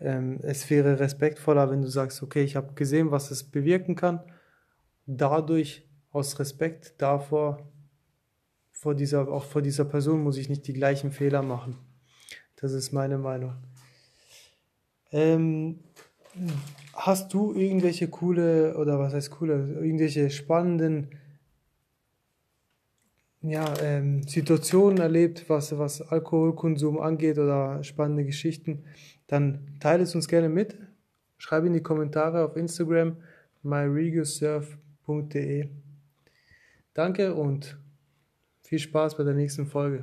Ähm, 0.00 0.40
es 0.42 0.68
wäre 0.70 1.00
respektvoller, 1.00 1.70
wenn 1.70 1.82
du 1.82 1.88
sagst, 1.88 2.22
okay, 2.22 2.42
ich 2.42 2.56
habe 2.56 2.74
gesehen, 2.74 3.10
was 3.10 3.30
es 3.30 3.44
bewirken 3.44 3.96
kann. 3.96 4.20
Dadurch, 5.06 5.88
aus 6.10 6.38
Respekt 6.38 6.94
davor, 6.98 7.68
vor 8.84 8.94
dieser, 8.94 9.26
auch 9.28 9.44
vor 9.44 9.62
dieser 9.62 9.86
Person 9.86 10.22
muss 10.22 10.36
ich 10.36 10.50
nicht 10.50 10.66
die 10.66 10.74
gleichen 10.74 11.10
Fehler 11.10 11.42
machen. 11.42 11.78
Das 12.56 12.74
ist 12.74 12.92
meine 12.92 13.16
Meinung. 13.16 13.54
Ähm, 15.10 15.78
hast 16.92 17.32
du 17.32 17.54
irgendwelche 17.54 18.08
coole, 18.08 18.76
oder 18.76 18.98
was 18.98 19.14
heißt 19.14 19.30
coole, 19.30 19.78
irgendwelche 19.80 20.28
spannenden 20.28 21.12
ja, 23.40 23.72
ähm, 23.80 24.22
Situationen 24.24 24.98
erlebt, 24.98 25.48
was, 25.48 25.78
was 25.78 26.02
Alkoholkonsum 26.02 27.00
angeht 27.00 27.38
oder 27.38 27.82
spannende 27.84 28.26
Geschichten, 28.26 28.84
dann 29.28 29.78
teile 29.80 30.02
es 30.02 30.14
uns 30.14 30.28
gerne 30.28 30.50
mit. 30.50 30.76
Schreib 31.38 31.64
in 31.64 31.72
die 31.72 31.82
Kommentare 31.82 32.44
auf 32.44 32.54
Instagram 32.54 33.16
myregosurf.de. 33.62 35.70
Danke 36.92 37.32
und 37.32 37.78
viel 38.74 38.80
Spaß 38.80 39.16
bei 39.16 39.22
der 39.22 39.34
nächsten 39.34 39.66
Folge. 39.66 40.02